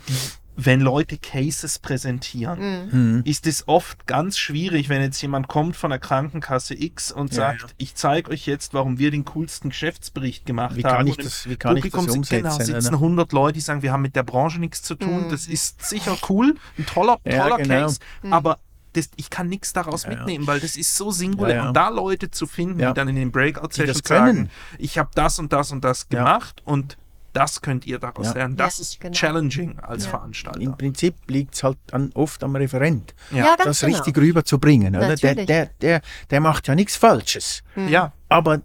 [0.08, 0.14] die,
[0.56, 5.98] wenn Leute Cases präsentieren, ist es oft ganz schwierig, wenn jetzt jemand kommt von der
[5.98, 7.68] Krankenkasse X und Ja, sagt, ja.
[7.78, 11.06] ich zeige euch jetzt, warum wir den coolsten Geschäftsbericht gemacht Wie haben.
[11.16, 12.42] das, wie kann ich das Publikum sind- umsetzen?
[12.42, 12.96] Genau, sitzen oder?
[12.98, 15.26] 100 Leute, die sagen, wir haben mit der Branche nichts zu tun.
[15.30, 17.74] Das ist sicher cool, ein toller, Ja, toller genau.
[17.86, 17.98] Case,
[18.30, 18.58] aber
[18.92, 20.16] das, ich kann nichts daraus Ja, ja.
[20.18, 21.54] mitnehmen, weil das ist so singulär.
[21.56, 21.68] Ja, ja.
[21.68, 22.90] Und da Leute zu finden, Ja.
[22.90, 26.18] die dann in den Breakout-Sessions sagen, ich habe das und das und das Ja.
[26.18, 26.98] gemacht und
[27.32, 28.32] das könnt ihr daraus Ja.
[28.34, 28.56] lernen.
[28.56, 29.12] Das Ja, ist genau.
[29.14, 30.10] challenging als Ja.
[30.10, 30.60] Veranstalter.
[30.60, 33.36] Im Prinzip liegt es halt an, oft am Referent, Ja.
[33.38, 33.96] Ja, ganz das genau.
[33.96, 34.94] richtig rüberzubringen.
[34.96, 35.14] Oder?
[35.16, 36.00] Der, der, der,
[36.30, 37.62] der macht ja nichts Falsches.
[37.88, 38.12] ja.
[38.28, 38.60] Aber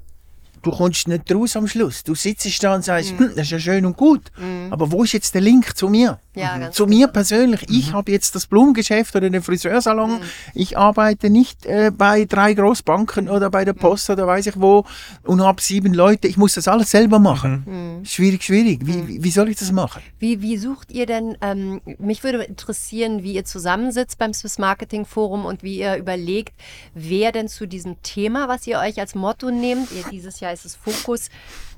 [0.62, 2.04] du kommst nicht raus am Schluss.
[2.04, 3.18] Du sitzt da und sagst, Mhm.
[3.20, 4.32] hm, das ist ja schön und gut.
[4.72, 6.20] Aber wo ist jetzt der Link zu mir?
[6.36, 10.20] Ja, ganz Zu mir persönlich, ich habe jetzt das Blumengeschäft oder den Friseursalon,
[10.54, 14.86] ich arbeite nicht äh, bei drei Großbanken oder bei der Post oder weiß ich wo
[15.24, 18.02] und habe sieben Leute, ich muss das alles selber machen.
[18.06, 18.82] Schwierig, schwierig.
[18.86, 20.02] Wie, wie- wie soll ich das machen?
[20.20, 25.06] Wie, wie sucht ihr denn, ähm, mich würde interessieren, wie ihr zusammensitzt beim Swiss Marketing
[25.06, 26.54] Forum und wie ihr überlegt,
[26.94, 30.66] wer denn zu diesem Thema, was ihr euch als Motto nehmt, ihr, dieses Jahr ist
[30.66, 31.30] es Fokus,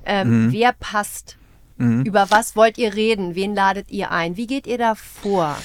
[0.06, 1.38] ähm, wer passt?
[1.78, 3.36] Über was wollt ihr reden?
[3.36, 4.38] Wen ladet ihr ein?
[4.38, 5.56] Wie geht ihr da vor?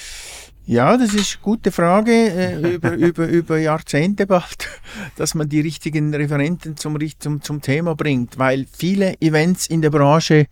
[0.65, 4.69] Ja, das ist eine gute Frage äh, über, über, über Jahrzehnte bald,
[5.17, 9.89] dass man die richtigen Referenten zum, zum, zum Thema bringt, weil viele Events in der
[9.89, 10.47] Branche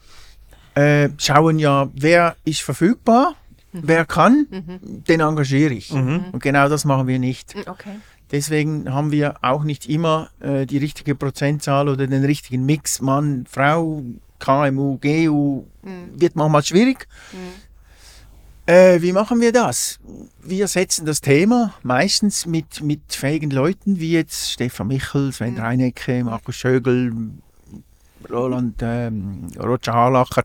[0.75, 3.35] äh, schauen ja, wer ist verfügbar,
[3.71, 4.47] wer kann,
[4.81, 5.91] den engagiere ich.
[5.91, 7.55] Und genau das machen wir nicht.
[7.65, 7.99] Okay.
[8.31, 13.01] Deswegen haben wir auch nicht immer äh, die richtige Prozentzahl oder den richtigen Mix.
[13.01, 14.03] Mann, Frau,
[14.41, 15.65] KMU, GU
[16.15, 17.07] wird manchmal schwierig.
[18.65, 19.99] Äh, wie machen wir das?
[20.43, 26.23] Wir setzen das Thema meistens mit, mit fähigen Leuten, wie jetzt Stefan Michel, Sven Reinecke,
[26.23, 27.11] Markus Schögel,
[28.29, 30.43] Roland, ähm, Roger Harlacher,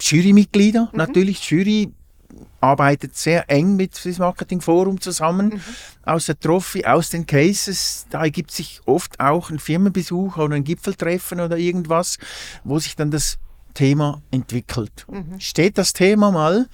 [0.00, 0.90] Jurymitglieder.
[0.92, 1.92] Natürlich, die Jury
[2.62, 5.60] arbeitet sehr eng mit Swiss Marketing Forum zusammen.
[6.04, 10.64] Aus der Trophy, aus den Cases, da ergibt sich oft auch ein Firmenbesuch oder ein
[10.64, 12.18] Gipfeltreffen oder irgendwas,
[12.64, 13.38] wo sich dann das
[13.74, 15.06] Thema entwickelt.
[15.38, 16.68] Steht das Thema mal,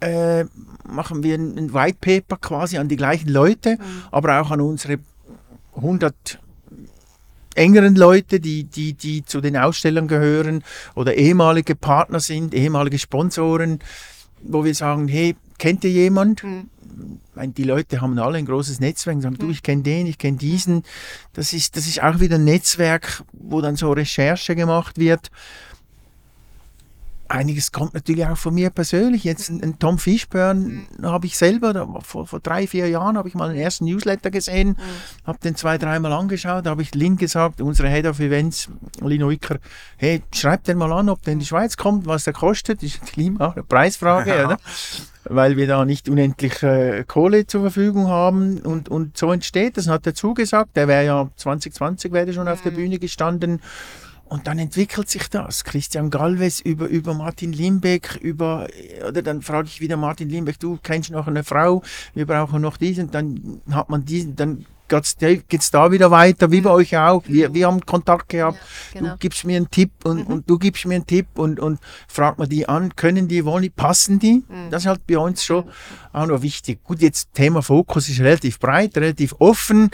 [0.00, 0.44] äh,
[0.84, 3.78] machen wir ein, White Paper quasi an die gleichen Leute,
[4.10, 4.98] aber auch an unsere
[5.74, 6.38] 100
[7.54, 10.62] engeren Leute, die, die, die zu den Ausstellern gehören
[10.94, 13.80] oder ehemalige Partner sind, ehemalige Sponsoren,
[14.42, 16.42] wo wir sagen, hey, kennt ihr jemand?
[17.34, 20.18] Meine, die Leute haben alle ein großes Netzwerk und sagen, du, ich kenne den, ich
[20.18, 20.82] kenne diesen.
[21.34, 25.30] Das ist, das ist auch wieder ein Netzwerk, wo dann so Recherche gemacht wird.
[27.28, 29.24] Einiges kommt natürlich auch von mir persönlich.
[29.24, 33.48] Jetzt ein, Tom Fishburne habe ich selber, vor, vor drei, vier Jahren habe ich mal
[33.52, 34.76] den ersten Newsletter gesehen,
[35.24, 38.68] habe den zwei, dreimal angeschaut, da habe ich Lynn gesagt, unsere Head of Events,
[39.00, 39.58] Lynn Uiker,
[39.96, 43.02] hey, schreib den mal an, ob der in die Schweiz kommt, was der kostet, ist
[43.06, 44.46] Klima, eine Preisfrage, Ja.
[44.46, 44.58] oder?
[45.28, 49.88] weil wir da nicht unendlich äh, Kohle zur Verfügung haben und, und so entsteht, das
[49.88, 53.60] hat er zugesagt, der wäre ja 2020 wäre schon auf der Bühne gestanden
[54.28, 55.64] und dann entwickelt sich das.
[55.64, 58.66] Christian Galvez über, über Martin Limbeck, über,
[59.06, 61.82] oder dann frage ich wieder Martin Limbeck, du kennst noch eine Frau,
[62.14, 66.60] wir brauchen noch diesen, dann hat man diesen, dann geht's, geht's da wieder weiter, wie
[66.60, 67.22] bei euch auch.
[67.26, 68.58] Wir, wir haben Kontakt gehabt,
[68.94, 69.12] Ja, genau.
[69.12, 71.78] du gibst mir einen Tipp und, und du gibst mir einen Tipp und, und
[72.08, 74.44] fragt man die an, können die, wollen die, passen die?
[74.70, 75.64] Das ist halt bei uns schon
[76.12, 76.82] auch noch wichtig.
[76.84, 79.90] Gut, jetzt Thema Fokus ist relativ breit, relativ offen.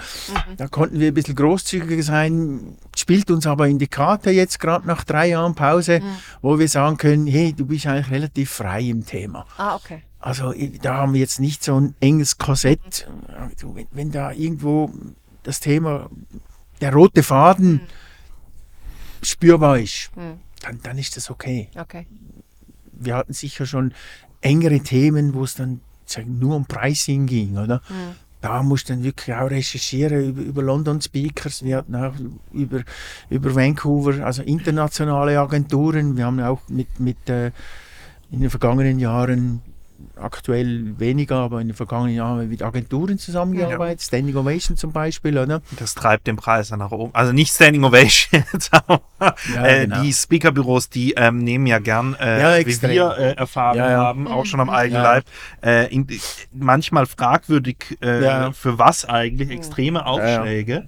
[0.57, 4.87] Da konnten wir ein bisschen großzügiger sein, spielt uns aber in die Karte jetzt gerade
[4.87, 6.01] nach drei Jahren Pause,
[6.41, 9.47] wo wir sagen können, hey, du bist eigentlich relativ frei im Thema.
[9.57, 10.03] Ah, okay.
[10.23, 13.09] Also da haben wir jetzt nicht so ein enges Korsett.
[13.61, 14.91] Wenn, wenn da irgendwo
[15.43, 16.09] das Thema,
[16.81, 17.81] der rote Faden
[19.21, 20.39] spürbar ist, Hm.
[20.63, 21.69] dann, dann ist das okay.
[21.77, 22.07] Okay.
[22.93, 23.95] Wir hatten sicher schon
[24.41, 27.83] engere Themen, wo es dann sagen, nur um Pricing ging, oder?
[28.41, 31.65] Da musst du dann wirklich auch recherchieren über, über London Speakers.
[31.65, 32.15] Wir hatten auch
[32.53, 32.83] über,
[33.29, 36.17] über Vancouver, also internationale Agenturen.
[36.17, 37.51] Wir haben auch mit, mit äh,
[38.31, 39.63] in den vergangenen Jahren
[40.17, 44.93] aktuell weniger, aber in den vergangenen Jahren haben wir mit Agenturen zusammengearbeitet, Standing Ovation zum
[44.93, 45.63] Beispiel, oder?
[45.79, 47.15] Das treibt den Preis dann nach oben.
[47.15, 49.03] Also nicht Standing Ovation, aber
[49.55, 50.03] Ja, äh, genau.
[50.03, 53.97] die Speakerbüros, die ähm, nehmen ja gern, äh, Ja, wie wir äh, erfahren Ja, ja.
[53.99, 55.13] haben, auch schon am eigenen Ja.
[55.15, 55.25] Leib,
[55.65, 56.07] äh, in,
[56.53, 58.53] manchmal fragwürdig, äh, Ja.
[58.53, 60.87] für was eigentlich, extreme Aufschläge.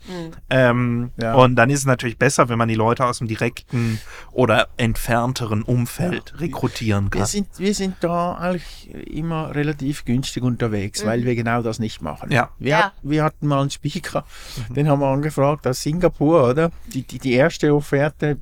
[0.51, 1.35] Ähm, Ja.
[1.35, 4.01] Und dann ist es natürlich besser, wenn man die Leute aus dem direkten
[4.33, 7.21] oder entfernteren Umfeld rekrutieren kann.
[7.23, 12.03] Wir sind, wir sind da eigentlich immer relativ günstig unterwegs, weil wir genau das nicht
[12.03, 12.31] machen.
[12.33, 12.51] Ja.
[12.59, 12.83] Wir, Ja.
[12.87, 14.25] hat, wir hatten mal einen Speaker,
[14.71, 16.71] den haben wir angefragt aus Singapur, oder?
[16.93, 18.39] Die, die, die erste Offerte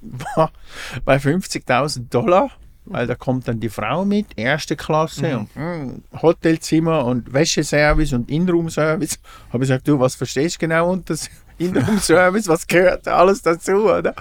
[0.00, 0.50] war
[1.04, 2.50] bei 50.000 Dollar,
[2.84, 8.28] weil da kommt dann die Frau mit, erste Klasse und mm, Hotelzimmer und Wäscheservice und
[8.30, 9.18] Inroom-Service.
[9.52, 11.14] Habe ich gesagt, du, was verstehst du genau unter
[11.58, 12.48] Inroom-Service?
[12.48, 14.14] Was gehört da alles dazu, oder?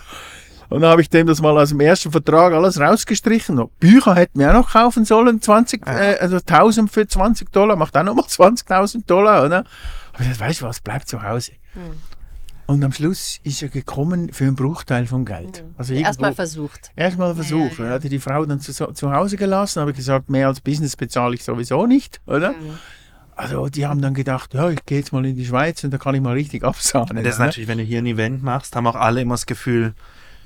[0.72, 3.56] Und dann habe ich dem das mal aus dem ersten Vertrag alles rausgestrichen.
[3.56, 7.76] Noch Bücher hätten wir auch noch kaufen sollen, 20, äh, also 1000 für 20 Dollar,
[7.76, 9.66] macht auch nochmal 20.000 Dollar, oder?
[10.14, 11.52] Aber ich gesagt, weißt du was, bleib zu Hause.
[12.68, 15.66] Und am Schluss ist er gekommen für einen Bruchteil vom Geld.
[15.78, 16.92] Also Erstmal versucht.
[16.96, 17.78] Erstmal versucht.
[17.78, 17.90] Ja, ja.
[17.90, 20.96] Er hatte die Frau dann zu, zu Hause gelassen, habe ich gesagt, mehr als Business
[20.96, 22.56] bezahle ich sowieso nicht, oder?
[23.36, 25.98] Also die haben dann gedacht, ja, ich gehe jetzt mal in die Schweiz und da
[25.98, 27.22] kann ich mal richtig absahnen.
[27.26, 29.96] Das ist natürlich, wenn du hier ein Event machst, haben auch alle immer das Gefühl,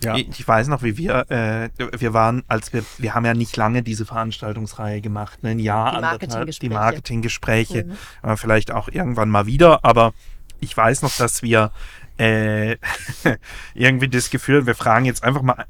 [0.04, 0.16] Ja.
[0.16, 3.56] Ich, ich weiß noch, wie wir, äh, wir waren, als wir, wir haben ja nicht
[3.58, 5.52] lange diese Veranstaltungsreihe gemacht, ne?
[5.52, 6.60] ein Jahr, Die anderthalb, Marketinggespräche.
[6.60, 7.86] die Marketinggespräche,
[8.24, 10.14] äh, vielleicht auch irgendwann mal wieder, aber
[10.60, 11.72] ich weiß noch, dass wir
[12.18, 12.78] äh,
[13.74, 15.66] irgendwie das Gefühl, wir fragen jetzt einfach mal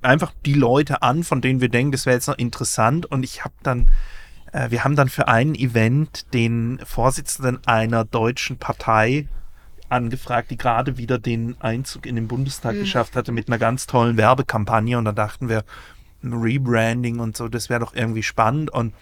[0.00, 3.44] einfach die Leute an, von denen wir denken, das wäre jetzt noch interessant und ich
[3.44, 3.90] habe dann
[4.52, 9.28] äh, wir haben dann für ein Event den Vorsitzenden einer deutschen Partei
[9.88, 14.16] angefragt, die gerade wieder den Einzug in den Bundestag geschafft hatte mit einer ganz tollen
[14.16, 14.98] Werbekampagne.
[14.98, 15.64] Und da dachten wir,
[16.22, 18.70] ein Rebranding und so, das wäre doch irgendwie spannend.
[18.70, 18.94] Und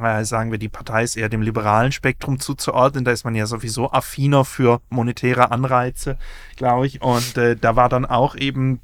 [0.00, 3.04] äh, sagen wir, die Partei ist eher dem liberalen Spektrum zuzuordnen.
[3.04, 6.16] Da ist man ja sowieso affiner für monetäre Anreize,
[6.56, 7.02] glaube ich.
[7.02, 8.80] Und äh, da war dann auch eben,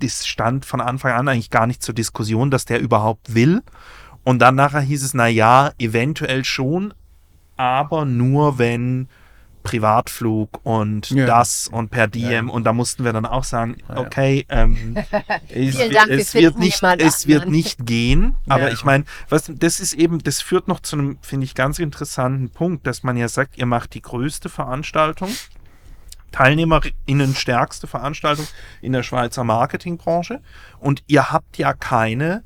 [0.00, 3.62] das stand von Anfang an eigentlich gar nicht zur Diskussion, dass der überhaupt will.
[4.24, 6.94] Und dann nachher hieß es, na ja, eventuell schon,
[7.56, 9.08] aber nur wenn
[9.62, 11.26] Privatflug und Ja.
[11.26, 13.98] das und per DM und da mussten wir dann auch sagen, Ja.
[13.98, 14.96] okay, ähm,
[15.48, 18.72] es, Vielen Dank, wir es wird finden nicht, es wird nicht gehen, aber Ja.
[18.74, 22.50] ich meine, was das ist eben, das führt noch zu einem, finde ich, ganz interessanten
[22.50, 25.30] Punkt, dass man ja sagt, ihr macht die größte Veranstaltung,
[26.32, 28.46] TeilnehmerInnen stärkste Veranstaltung
[28.80, 30.40] in der Schweizer Marketingbranche
[30.80, 32.42] und ihr habt ja keine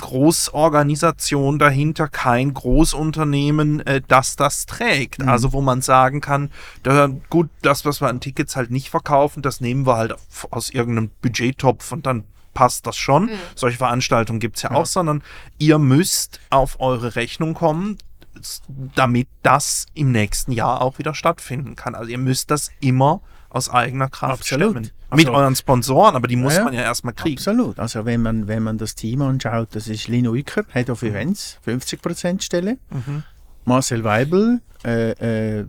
[0.00, 5.22] Großorganisation dahinter, kein Großunternehmen, äh, das das trägt.
[5.22, 6.50] Also wo man sagen kann,
[6.82, 10.14] da, gut, das, was wir an Tickets halt nicht verkaufen, das nehmen wir halt
[10.50, 12.24] aus irgendeinem Budgettopf und dann
[12.54, 13.30] passt das schon.
[13.54, 15.22] Solche Veranstaltungen gibt's ja, auch, sondern
[15.58, 17.98] ihr müsst auf eure Rechnung kommen,
[18.94, 21.94] damit das im nächsten Jahr auch wieder stattfinden kann.
[21.94, 24.70] Also ihr müsst das immer aus eigener Kraft Absolut.
[24.70, 24.90] stemmen.
[25.16, 27.38] Mit Also- euren Sponsoren, aber die muss Ja, man ja erstmal kriegen.
[27.38, 27.78] Absolut.
[27.78, 31.58] Also wenn man, wenn man das Team anschaut, das ist Lino Uiker, Head of Events,
[31.66, 32.78] 50% Stelle.
[33.64, 35.66] Marcel Weibel äh, äh,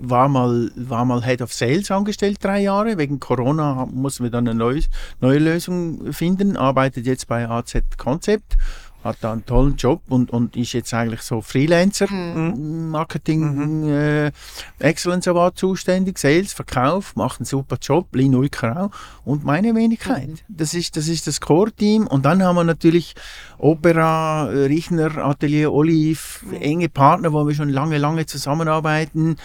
[0.00, 2.98] war, mal, war mal Head of Sales angestellt, drei Jahre.
[2.98, 4.80] Wegen Corona mussten wir dann eine neue,
[5.20, 6.56] neue Lösung finden.
[6.56, 8.56] Arbeitet jetzt bei AZ Concept.
[9.04, 14.32] Hat da einen tollen Job und, und ist jetzt eigentlich so Freelancer, Marketing, äh,
[14.78, 18.90] Excellence Award zuständig, Sales, Verkauf, macht einen super Job, Lino Uiker auch
[19.26, 20.42] und meine Wenigkeit.
[20.48, 23.14] Das ist das, ist das Core-Team und dann haben wir natürlich
[23.58, 26.18] Opera, Richner, Atelier Olive,
[26.58, 29.36] enge Partner, wo wir schon lange, lange zusammenarbeiten.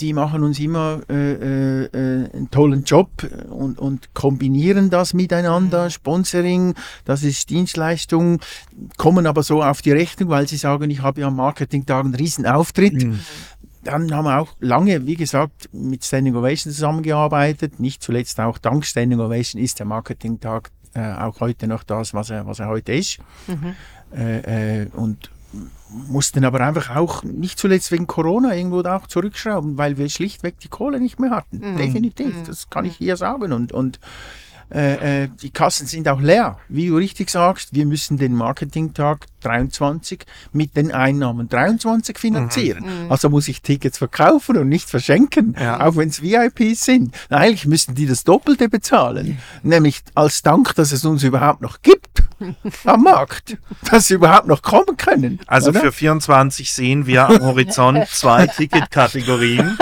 [0.00, 3.10] Die machen uns immer äh, äh, äh, einen tollen Job
[3.48, 5.90] und, und kombinieren das miteinander.
[5.90, 6.74] Sponsoring,
[7.04, 8.40] das ist Dienstleistung,
[8.96, 12.14] kommen aber so auf die Rechnung, weil sie sagen, ich habe ja am Marketingtag einen
[12.14, 13.06] riesen Auftritt.
[13.82, 17.80] Dann haben wir auch lange, wie gesagt, mit Standing Ovation zusammengearbeitet.
[17.80, 22.30] Nicht zuletzt auch dank Standing Ovation ist der Marketingtag äh, auch heute noch das, was
[22.30, 23.18] er, was er heute ist.
[24.12, 25.30] Äh, äh, und
[25.88, 30.58] mussten aber einfach auch nicht zuletzt wegen Corona irgendwo da auch zurückschrauben, weil wir schlichtweg
[30.60, 31.76] die Kohle nicht mehr hatten.
[31.76, 33.52] Definitiv, das kann ich hier sagen.
[33.52, 33.98] Und, und
[34.72, 36.58] äh, äh, die Kassen sind auch leer.
[36.68, 42.84] Wie du richtig sagst, wir müssen den Marketingtag 23 mit den Einnahmen 23 finanzieren.
[43.08, 45.84] Also muss ich Tickets verkaufen und nicht verschenken, Ja.
[45.84, 47.14] auch wenn es VIPs sind.
[47.30, 49.38] Na, eigentlich müssten die das Doppelte bezahlen.
[49.64, 52.22] Nämlich als Dank, dass es uns überhaupt noch gibt
[52.84, 53.58] am Markt,
[53.90, 55.40] dass sie überhaupt noch kommen können.
[55.46, 55.80] Also oder?
[55.80, 59.78] für 24 sehen wir am Horizont zwei Ticketkategorien.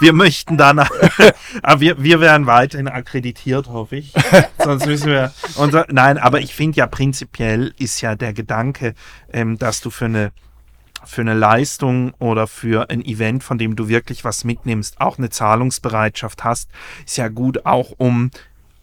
[0.00, 0.90] Wir möchten danach,
[1.62, 4.12] aber wir, wir werden weiterhin akkreditiert, hoffe ich.
[4.58, 8.94] Sonst müssen wir unser, nein, aber ich finde ja prinzipiell ist ja der Gedanke,
[9.32, 10.32] ähm, dass du für eine
[11.06, 15.28] für eine Leistung oder für ein Event, von dem du wirklich was mitnimmst, auch eine
[15.28, 16.70] Zahlungsbereitschaft hast,
[17.04, 18.30] ist ja gut auch um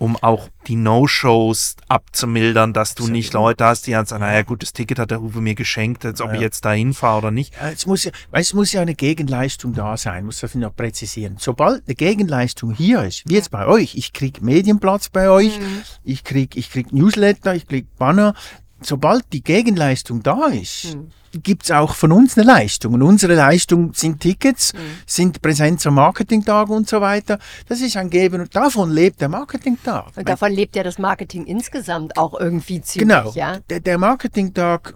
[0.01, 4.63] um auch die No-Shows abzumildern, dass du nicht Leute hast, die dann sagen, naja gut,
[4.63, 7.53] das Ticket hat der Uwe mir geschenkt, als ob ich jetzt da hinfahre oder nicht.
[7.53, 10.75] Ja, Es muss, ja, weißt, es muss ja eine Gegenleistung da sein, muss das noch
[10.75, 11.35] präzisieren.
[11.37, 15.59] Sobald eine Gegenleistung hier ist, wie jetzt bei euch, ich krieg Medienplatz bei euch,
[16.03, 18.33] ich krieg, ich krieg Newsletter, ich krieg Banner,
[18.81, 20.97] sobald die Gegenleistung da ist,
[21.43, 22.93] gibt's auch von uns eine Leistung.
[22.95, 24.73] Und unsere Leistung sind Tickets,
[25.05, 27.39] sind Präsenz am Marketingtag und so weiter.
[27.67, 30.07] Das ist ein Geben und davon lebt der Marketingtag.
[30.17, 33.31] Und davon lebt ja das Marketing insgesamt auch irgendwie ziemlich, Genau.
[33.33, 33.59] ja.
[33.69, 34.93] Der, der Marketingtag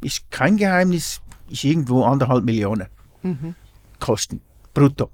[0.00, 1.20] ist kein Geheimnis,
[1.50, 2.86] ist irgendwo anderthalb Millionen
[4.00, 4.40] Kosten
[4.72, 5.10] brutto.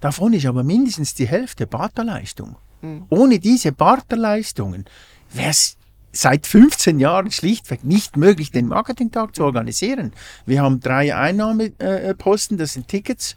[0.00, 2.56] Davon ist aber mindestens die Hälfte Barterleistung.
[3.10, 4.84] Ohne diese Barterleistungen
[5.32, 5.76] wäre es
[6.16, 10.12] seit 15 Jahren schlichtweg nicht möglich, den Marketingtag zu organisieren.
[10.46, 13.36] Wir haben drei Einnahmeposten, das sind Tickets,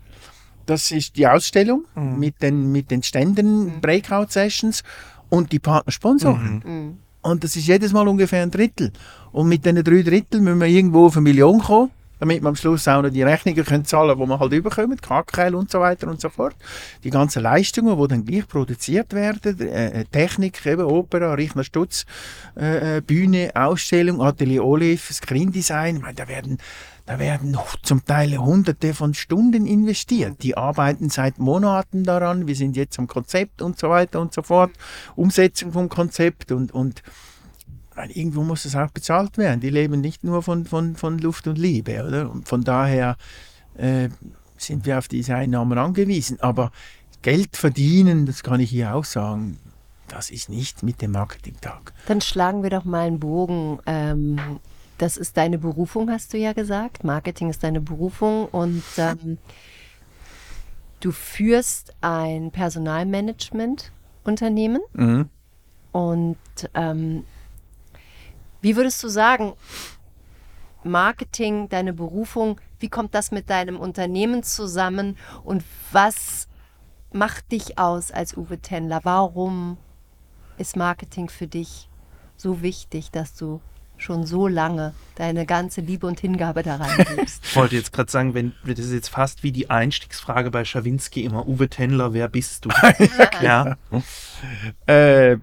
[0.65, 1.85] das ist die Ausstellung
[2.17, 4.83] mit, den, mit den Ständen, Breakout-Sessions
[5.29, 6.97] und die Partnersponsoren.
[7.21, 8.91] Und das ist jedes Mal ungefähr ein Drittel.
[9.31, 11.91] Und mit diesen drei Drittel müssen wir irgendwo auf eine Million kommen.
[12.19, 15.01] Damit man am Schluss auch noch die Rechnungen können zahlen können, die man halt überkommt,
[15.01, 16.55] KKL und so weiter und so fort.
[17.03, 22.05] Die ganzen Leistungen, die dann gleich produziert werden, äh, Technik, eben Opera, Richner Stutz,
[22.57, 26.57] äh, äh Bühne, Ausstellung, Atelier Olive, Screen-Design, ich meine, da werden
[27.09, 30.43] da werden zum Teil hunderte von Stunden investiert.
[30.43, 32.45] Die arbeiten seit Monaten daran.
[32.45, 34.69] Wir sind jetzt am Konzept und so weiter und so fort.
[35.15, 37.01] Umsetzung vom Konzept und, und
[38.07, 39.59] irgendwo muss es auch bezahlt werden.
[39.59, 42.31] Die leben nicht nur von, von, von Luft und Liebe, oder?
[42.31, 43.17] Und von daher
[43.75, 44.09] äh,
[44.57, 46.39] sind wir auf diese Einnahmen angewiesen.
[46.39, 46.71] Aber
[47.21, 49.57] Geld verdienen, das kann ich hier auch sagen,
[50.07, 51.93] das ist nicht mit dem Marketingtag.
[52.07, 54.39] Dann schlagen wir doch mal einen Bogen ähm,
[54.99, 57.05] das ist deine Berufung, hast du ja gesagt.
[57.05, 59.37] Marketing ist deine Berufung und ähm,
[60.99, 64.81] du führst ein Personalmanagement-Unternehmen.
[64.93, 65.29] Mhm.
[65.93, 66.37] Und
[66.75, 67.23] ähm,
[68.61, 69.53] wie würdest du sagen,
[70.83, 76.47] Marketing, deine Berufung, wie kommt das mit deinem Unternehmen zusammen und was
[77.11, 79.01] macht dich aus als Uwe Tendler?
[79.03, 79.77] Warum
[80.57, 81.89] ist Marketing für dich
[82.37, 83.61] so wichtig, dass du
[83.97, 87.43] schon so lange deine ganze Liebe und Hingabe da reingibst.
[87.43, 91.23] Ich wollte jetzt gerade sagen, wenn das ist jetzt fast wie die Einstiegsfrage bei Schawinski
[91.23, 92.69] immer, Uwe Tendler, wer bist du?
[93.41, 93.77] ja.
[94.85, 95.37] Äh,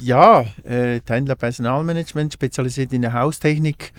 [0.00, 3.92] ja, äh, Tendler Personalmanagement, spezialisiert in der Haustechnik,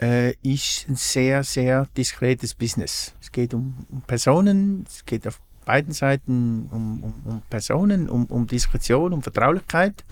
[0.00, 3.14] äh, ist ein sehr, sehr diskretes Business.
[3.20, 8.24] Es geht um, um Personen, es geht auf beiden Seiten um, um, um Personen, um,
[8.26, 10.04] um Diskretion, um Vertraulichkeit.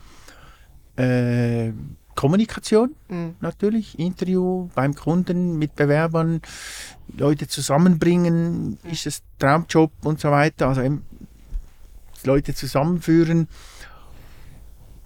[0.96, 1.72] Äh,
[2.14, 3.36] Kommunikation mhm.
[3.40, 6.40] natürlich, Interview beim Kunden, mit Bewerbern,
[7.16, 8.90] Leute zusammenbringen, mhm.
[8.90, 11.04] ist es Traumjob und so weiter, also eben
[12.24, 13.48] Leute zusammenführen.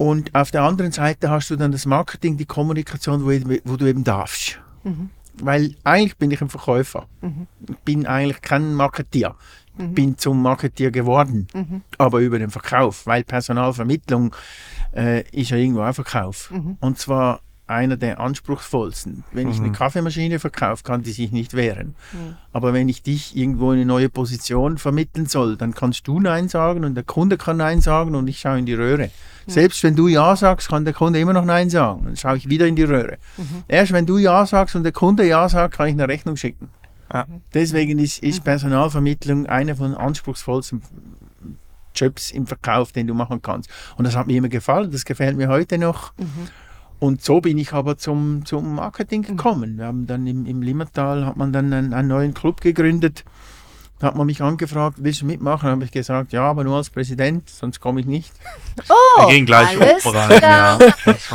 [0.01, 3.29] Und auf der anderen Seite hast du dann das Marketing, die Kommunikation, wo,
[3.65, 4.59] wo du eben darfst.
[4.83, 5.11] Mhm.
[5.35, 7.07] Weil eigentlich bin ich ein Verkäufer.
[7.21, 7.47] Mhm.
[7.69, 9.35] Ich bin eigentlich kein Marketier.
[9.77, 9.93] Ich mhm.
[9.93, 11.83] bin zum Marketier geworden, mhm.
[11.99, 14.35] aber über den Verkauf, weil Personalvermittlung
[14.97, 16.51] äh, ist ja irgendwo ein Verkauf.
[16.51, 16.79] Mhm.
[16.81, 19.25] Und zwar einer der anspruchsvollsten.
[19.33, 19.53] Wenn mhm.
[19.53, 19.73] ich eine mhm.
[19.73, 21.95] Kaffeemaschine verkaufe, kann die sich nicht wehren.
[22.13, 22.37] Mhm.
[22.53, 26.49] Aber wenn ich dich irgendwo in eine neue Position vermitteln soll, dann kannst du Nein
[26.49, 29.11] sagen und der Kunde kann Nein sagen und ich schaue in die Röhre.
[29.47, 29.51] Mhm.
[29.51, 32.05] Selbst wenn du Ja sagst, kann der Kunde immer noch Nein sagen.
[32.05, 33.19] Dann schaue ich wieder in die Röhre.
[33.37, 33.65] Mhm.
[33.69, 36.69] Erst wenn du Ja sagst und der Kunde Ja sagt, kann ich eine Rechnung schicken.
[37.13, 37.27] Ja.
[37.55, 40.83] Deswegen ist, ist Personalvermittlung eine von anspruchsvollsten
[41.95, 43.71] Jobs im Verkauf, den du machen kannst.
[43.97, 46.13] Und das hat mir immer gefallen, das gefällt mir heute noch.
[46.19, 46.49] Mhm.
[47.01, 49.37] Und so bin ich aber zum, zum Marketing mhm.
[49.37, 49.79] gekommen.
[49.79, 53.25] Wir haben dann im, im Limmertal hat man dann einen, einen neuen Club gegründet
[54.01, 55.67] da hat man mich angefragt, willst du mitmachen?
[55.67, 58.33] Dann habe ich gesagt, ja, aber nur als Präsident, sonst komme ich nicht.
[58.89, 60.41] Oh, Wir gehen gleich rein.
[60.41, 60.79] Ja.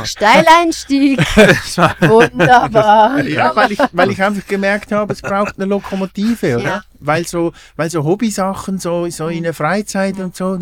[0.04, 1.20] Steileinstieg.
[2.00, 3.22] Wunderbar.
[3.36, 6.64] Ja, weil ich, weil ich einfach gemerkt habe, es braucht eine Lokomotive, oder?
[6.64, 6.82] Ja.
[6.98, 10.58] Weil so, weil so Hobbysachen, so, so in der Freizeit und so,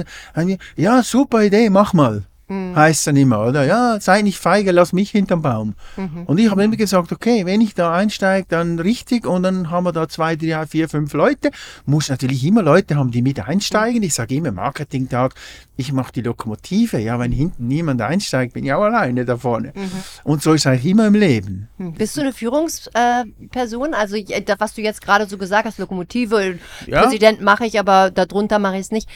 [0.77, 2.25] ja, super Idee, mach mal.
[2.49, 2.77] Mhm.
[2.77, 3.65] Heißt dann immer, oder?
[3.65, 5.75] Ja, sei nicht feige, lass mich hinterm Baum.
[5.97, 6.25] Mhm.
[6.27, 9.85] Und ich habe immer gesagt, okay, wenn ich da einsteige, dann richtig und dann haben
[9.85, 11.51] wir da zwei, drei, vier, fünf Leute.
[11.87, 14.03] Muss natürlich immer Leute haben, die mit einsteigen.
[14.03, 15.35] Ich sage immer, Marketingtag,
[15.77, 16.99] ich mache die Lokomotive.
[16.99, 19.73] Ja, wenn hinten niemand einsteigt, bin ich auch alleine da vorne.
[19.75, 19.91] Mhm.
[20.23, 21.69] Und so ist es eigentlich immer im Leben.
[21.79, 21.95] Hm.
[21.95, 23.95] Bist du eine Führungsperson?
[23.95, 27.03] also, was du jetzt gerade so gesagt hast, Lokomotive, ja.
[27.03, 29.09] Präsident mache ich, aber darunter mache ich es nicht.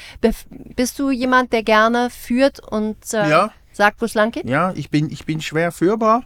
[0.76, 3.52] Bist du jemand, der gerne führt und äh, ja.
[3.72, 4.48] sagt, wo es lang geht?
[4.48, 6.24] Ja, ich bin, ich bin schwer führbar.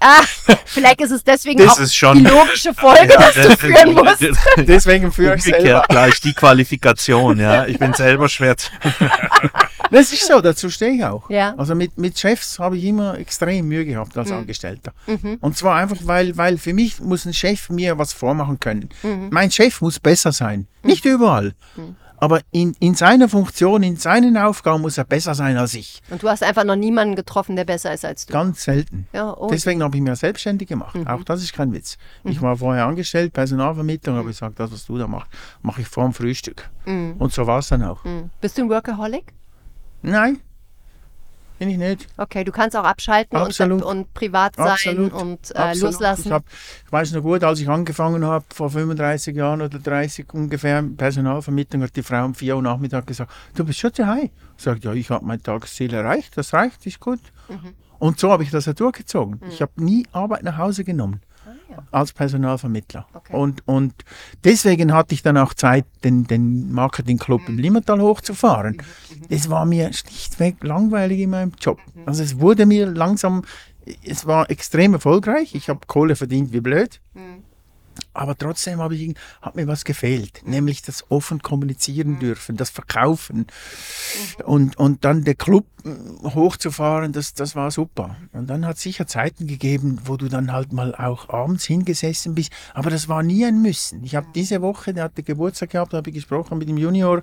[0.00, 0.22] Ah,
[0.64, 3.94] vielleicht ist es deswegen das auch ist schon, die logische Folge, ja, dass du führen
[3.94, 4.24] musst.
[4.56, 5.84] Deswegen führe ich selber.
[5.88, 7.66] gleich die Qualifikation, ja.
[7.68, 8.56] Ich bin selber schwer
[9.90, 11.30] Das ist so, dazu stehe ich auch.
[11.30, 11.54] Ja.
[11.56, 14.38] Also mit, mit Chefs habe ich immer extrem Mühe gehabt als mhm.
[14.38, 14.92] Angestellter.
[15.06, 15.38] Mhm.
[15.40, 18.90] Und zwar einfach, weil, weil für mich muss ein Chef mir was vormachen können.
[19.02, 19.28] Mhm.
[19.30, 20.66] Mein Chef muss besser sein.
[20.82, 21.54] Nicht überall.
[22.20, 26.00] Aber in, in seiner Funktion, in seinen Aufgaben muss er besser sein als ich.
[26.10, 28.32] Und du hast einfach noch niemanden getroffen, der besser ist als du?
[28.32, 29.06] Ganz selten.
[29.12, 29.48] Ja, oh.
[29.50, 30.94] Deswegen habe ich mich selbstständig gemacht.
[30.94, 31.06] Mhm.
[31.06, 31.96] Auch das ist kein Witz.
[32.24, 32.30] Mhm.
[32.30, 34.18] Ich war vorher angestellt, Personalvermittlung, mhm.
[34.18, 35.28] habe gesagt, das, was du da machst,
[35.62, 36.68] mache ich vor dem Frühstück.
[36.86, 37.14] Mhm.
[37.18, 38.04] Und so war es dann auch.
[38.04, 38.30] Mhm.
[38.40, 39.32] Bist du ein Workaholic?
[40.02, 40.38] Nein,
[41.58, 42.06] bin ich nicht.
[42.16, 45.12] Okay, du kannst auch abschalten und, und, privat sein Absolut.
[45.12, 46.26] und äh, loslassen.
[46.26, 46.44] Ich, hab,
[46.86, 51.82] ich, weiß noch gut, als ich angefangen habe, vor 35 Jahren oder 30 ungefähr, Personalvermittlung,
[51.82, 54.30] hat die Frau um 4 Uhr Nachmittag gesagt, du bist schon zu high.
[54.56, 57.20] Ich sagte, ja, ich habe mein Tagesziel erreicht, das reicht, ist gut.
[57.48, 57.74] Mhm.
[57.98, 59.40] Und so habe ich das ja durchgezogen.
[59.40, 59.48] Mhm.
[59.50, 61.20] Ich habe nie Arbeit nach Hause genommen
[61.90, 63.06] als Personalvermittler.
[63.12, 63.34] Okay.
[63.34, 63.94] Und, und
[64.44, 67.48] deswegen hatte ich dann auch Zeit, den, den Marketingclub mhm.
[67.48, 68.76] im Limmertal hochzufahren.
[68.76, 69.26] Mhm.
[69.28, 71.78] Es war mir schlichtweg langweilig in meinem Job.
[71.94, 72.02] Mhm.
[72.06, 73.44] Also es wurde mir langsam,
[74.04, 75.54] es war extrem erfolgreich.
[75.54, 77.00] Ich habe Kohle verdient wie blöd.
[77.14, 77.44] Mhm.
[78.18, 83.46] Aber trotzdem habe ich, hat mir was gefehlt, nämlich das offen kommunizieren dürfen, das Verkaufen.
[84.44, 85.90] Und, und dann der Club äh,
[86.24, 88.16] hochzufahren, das, das war super.
[88.32, 92.34] Und dann hat es sicher Zeiten gegeben, wo du dann halt mal auch abends hingesessen
[92.34, 94.02] bist, aber das war nie ein Müssen.
[94.02, 97.22] Ich habe diese Woche, der hatte Geburtstag gehabt, da habe ich gesprochen mit dem Junior,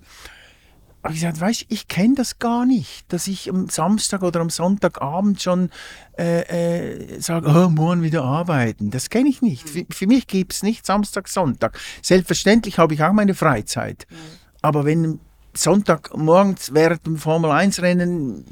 [1.05, 4.49] habe ich gesagt, weißt ich kenne das gar nicht, dass ich am Samstag oder am
[4.49, 5.69] Sonntagabend schon
[6.17, 8.89] äh, äh, sage, oh, morgen wieder arbeiten.
[8.89, 9.69] Das kenne ich nicht.
[9.69, 11.79] Für, für mich gibt es nicht Samstag, Sonntag.
[12.01, 14.07] Selbstverständlich habe ich auch meine Freizeit.
[14.09, 14.15] Mhm.
[14.63, 15.19] Aber wenn
[15.53, 18.45] Sonntag morgens während dem Formel 1 Rennen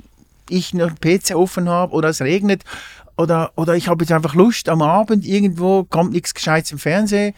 [0.47, 2.63] ich noch PC offen habe oder es regnet
[3.17, 7.33] oder, oder ich habe jetzt einfach Lust am Abend irgendwo, kommt nichts Gescheites im Fernsehen,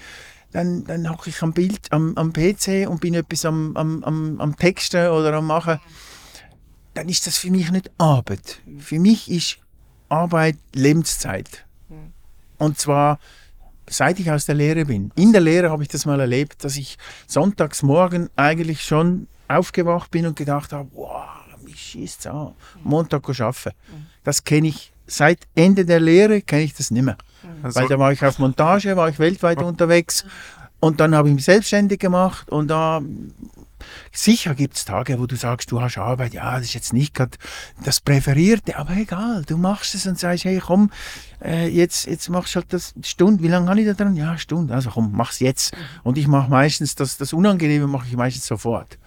[0.56, 4.39] dann, dann hocke ich am Bild, am, am PC und bin etwas am, am, am,
[4.39, 5.82] am Texten oder am Machen,
[6.93, 8.62] dann ist das für mich nicht Arbeit.
[8.80, 9.58] Für mich ist
[10.08, 11.66] Arbeit Lebenszeit.
[12.58, 13.20] Und zwar
[13.88, 15.12] seit ich aus der Lehre bin.
[15.16, 16.97] In der Lehre habe ich das mal erlebt, dass ich
[17.28, 21.28] sonntags morgen eigentlich schon aufgewacht bin und gedacht habe, wow,
[21.66, 23.76] mich schießt an, Montag arbeiten.
[24.24, 27.18] Das kenne ich seit Ende der Lehre, kenne ich das nicht mehr.
[27.62, 29.68] Also Weil da war ich auf Montage, war ich weltweit oh.
[29.68, 30.26] unterwegs
[30.80, 33.01] und dann habe ich mich selbstständig gemacht und da
[34.12, 37.14] Sicher gibt es Tage, wo du sagst, du hast Arbeit, ja, das ist jetzt nicht
[37.14, 37.38] gerade
[37.84, 40.91] das Präferierte, aber egal, du machst es und sagst, hey, komm,
[41.43, 43.43] äh, jetzt, jetzt machst du halt das Stunde.
[43.43, 44.16] Wie lange habe ich da dran?
[44.16, 44.74] Ja, Stunde.
[44.74, 45.74] Also komm, mach's jetzt.
[45.74, 45.80] Mhm.
[46.03, 48.97] Und ich mache meistens das, das Unangenehme mache ich meistens sofort.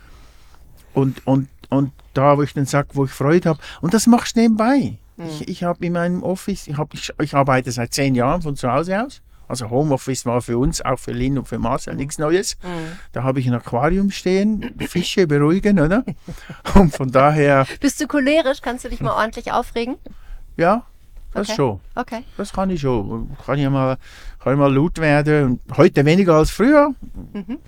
[0.93, 3.61] Und, und, und da, wo ich dann sage, wo ich Freude habe.
[3.81, 4.99] Und das machst du nebenbei.
[5.19, 5.27] Mhm.
[5.27, 8.57] Ich, ich habe in meinem Office, ich, hab, ich, ich arbeite seit zehn Jahren von
[8.57, 9.21] zu Hause aus.
[9.49, 12.57] Also Homeoffice war für uns, auch für Lynn und für Marcel nichts Neues.
[12.62, 12.99] Mhm.
[13.12, 16.05] Da habe ich ein Aquarium stehen, Fische beruhigen, oder?
[16.75, 17.66] Und von daher...
[17.81, 18.61] Bist du cholerisch?
[18.61, 19.97] Kannst du dich mal ordentlich aufregen?
[20.59, 20.83] Ja,
[21.33, 21.57] das okay.
[21.57, 21.81] schon.
[21.95, 22.25] Okay.
[22.37, 23.37] Das kann ich schon.
[23.45, 23.97] Kann ich mal,
[24.39, 25.61] kann ich mal laut werden.
[25.75, 26.95] Heute weniger als früher.
[27.33, 27.59] Mhm.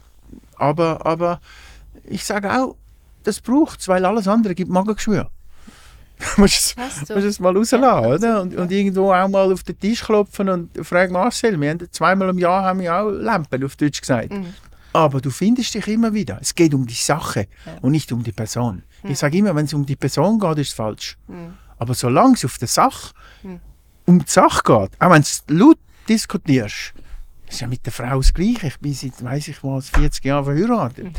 [0.56, 1.40] Aber, aber
[2.04, 2.76] ich sage auch,
[3.22, 5.30] das braucht es, weil alles andere gibt Magengeschwür.
[6.36, 6.76] musst
[7.08, 8.42] du es mal rauslassen, ja, oder?
[8.42, 12.28] Und, und, irgendwo auch mal auf den Tisch klopfen und fragen, Marcel, wir haben zweimal
[12.30, 14.32] im Jahr haben wir auch Lampen, auf Deutsch gesagt.
[14.32, 14.54] Mhm.
[14.92, 16.38] Aber du findest dich immer wieder.
[16.40, 17.76] Es geht um die Sache ja.
[17.80, 18.82] und nicht um die Person.
[19.02, 19.10] Mhm.
[19.10, 21.16] Ich sage immer, wenn es um die Person geht, ist es falsch.
[21.28, 21.54] Mhm.
[21.78, 23.60] Aber solange es auf der Sache mhm.
[24.06, 26.92] um die Sache geht, auch wenn du laut diskutierst,
[27.48, 28.66] ist ja mit der Frau das Gleiche.
[28.66, 31.04] Ich bin seit, weiß ich was, 40 Jahren verheiratet.
[31.04, 31.12] Mhm.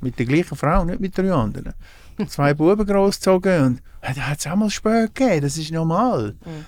[0.00, 1.74] Mit der gleichen Frau, nicht mit der anderen
[2.28, 6.36] zwei Buben großgezogen und da hat es auch mal spät gegeben, das ist normal.
[6.44, 6.64] Mhm.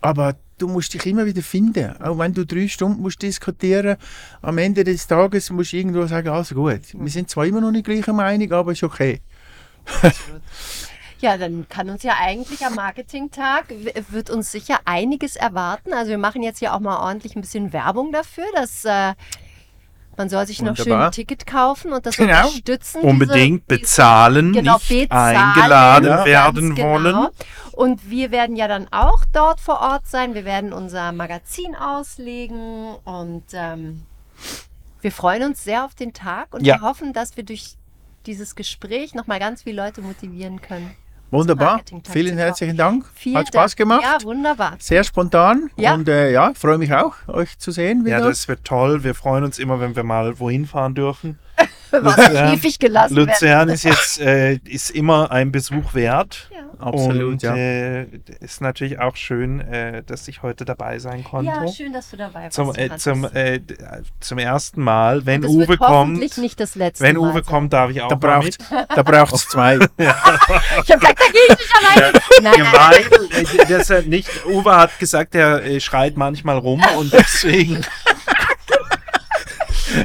[0.00, 1.96] Aber du musst dich immer wieder finden.
[2.00, 3.96] Auch wenn du drei Stunden musst diskutieren
[4.42, 7.04] am Ende des Tages musst du irgendwo sagen, also gut, mhm.
[7.04, 9.20] wir sind zwar immer noch nicht gleicher Meinung, aber ist okay.
[11.20, 13.72] Ja, dann kann uns ja eigentlich am Marketingtag,
[14.10, 15.94] wird uns sicher einiges erwarten.
[15.94, 19.14] Also wir machen jetzt hier auch mal ordentlich ein bisschen Werbung dafür, dass äh,
[20.16, 20.78] man soll sich Wunderbar.
[20.78, 22.46] noch schön ein Ticket kaufen und das genau.
[22.46, 23.00] unterstützen.
[23.02, 26.88] Unbedingt diese, bezahlen, genau, nicht bezahlen, eingeladen werden genau.
[26.88, 27.28] wollen.
[27.72, 30.34] Und wir werden ja dann auch dort vor Ort sein.
[30.34, 34.02] Wir werden unser Magazin auslegen und ähm,
[35.00, 36.76] wir freuen uns sehr auf den Tag und ja.
[36.76, 37.76] wir hoffen, dass wir durch
[38.26, 40.94] dieses Gespräch nochmal ganz viele Leute motivieren können.
[41.34, 41.80] Wunderbar.
[42.08, 43.06] Vielen herzlichen Dank.
[43.14, 44.02] Vielen Hat Spaß gemacht.
[44.02, 44.76] Ja, wunderbar.
[44.78, 45.70] Sehr spontan.
[45.76, 45.94] Ja.
[45.94, 48.04] Und äh, ja, freue mich auch, euch zu sehen.
[48.04, 48.20] Wieder.
[48.20, 49.02] Ja, das wird toll.
[49.02, 51.38] Wir freuen uns immer, wenn wir mal wohin fahren dürfen.
[52.00, 56.50] Luzern, gelassen Luzern ist jetzt äh, ist immer ein Besuch wert.
[56.52, 56.64] Ja.
[56.78, 57.54] Absolut, und, ja.
[57.54, 58.06] Äh,
[58.40, 61.50] ist natürlich auch schön, äh, dass ich heute dabei sein konnte.
[61.50, 62.54] Ja, schön, dass du dabei warst.
[62.54, 63.60] Zum, äh, zum, äh,
[64.20, 66.18] zum ersten Mal, wenn Uwe kommt.
[66.36, 69.76] nicht das letzte Wenn Uwe kommt, darf ich auch da braucht, Da braucht es zwei.
[69.76, 69.88] ja.
[69.98, 72.12] Ich habe gesagt, da gehe ich nicht allein.
[72.12, 72.54] Ja, Nein.
[73.70, 77.80] Gemein, äh, nicht, Uwe hat gesagt, er äh, schreit manchmal rum und deswegen.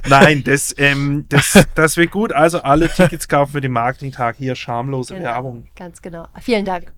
[0.08, 2.34] Nein, das, ähm, das, das wird gut.
[2.34, 4.56] Also alle Tickets kaufen für den Marketingtag hier.
[4.56, 5.68] Schamlose genau, Werbung.
[5.76, 6.28] Ganz genau.
[6.42, 6.94] Vielen Dank.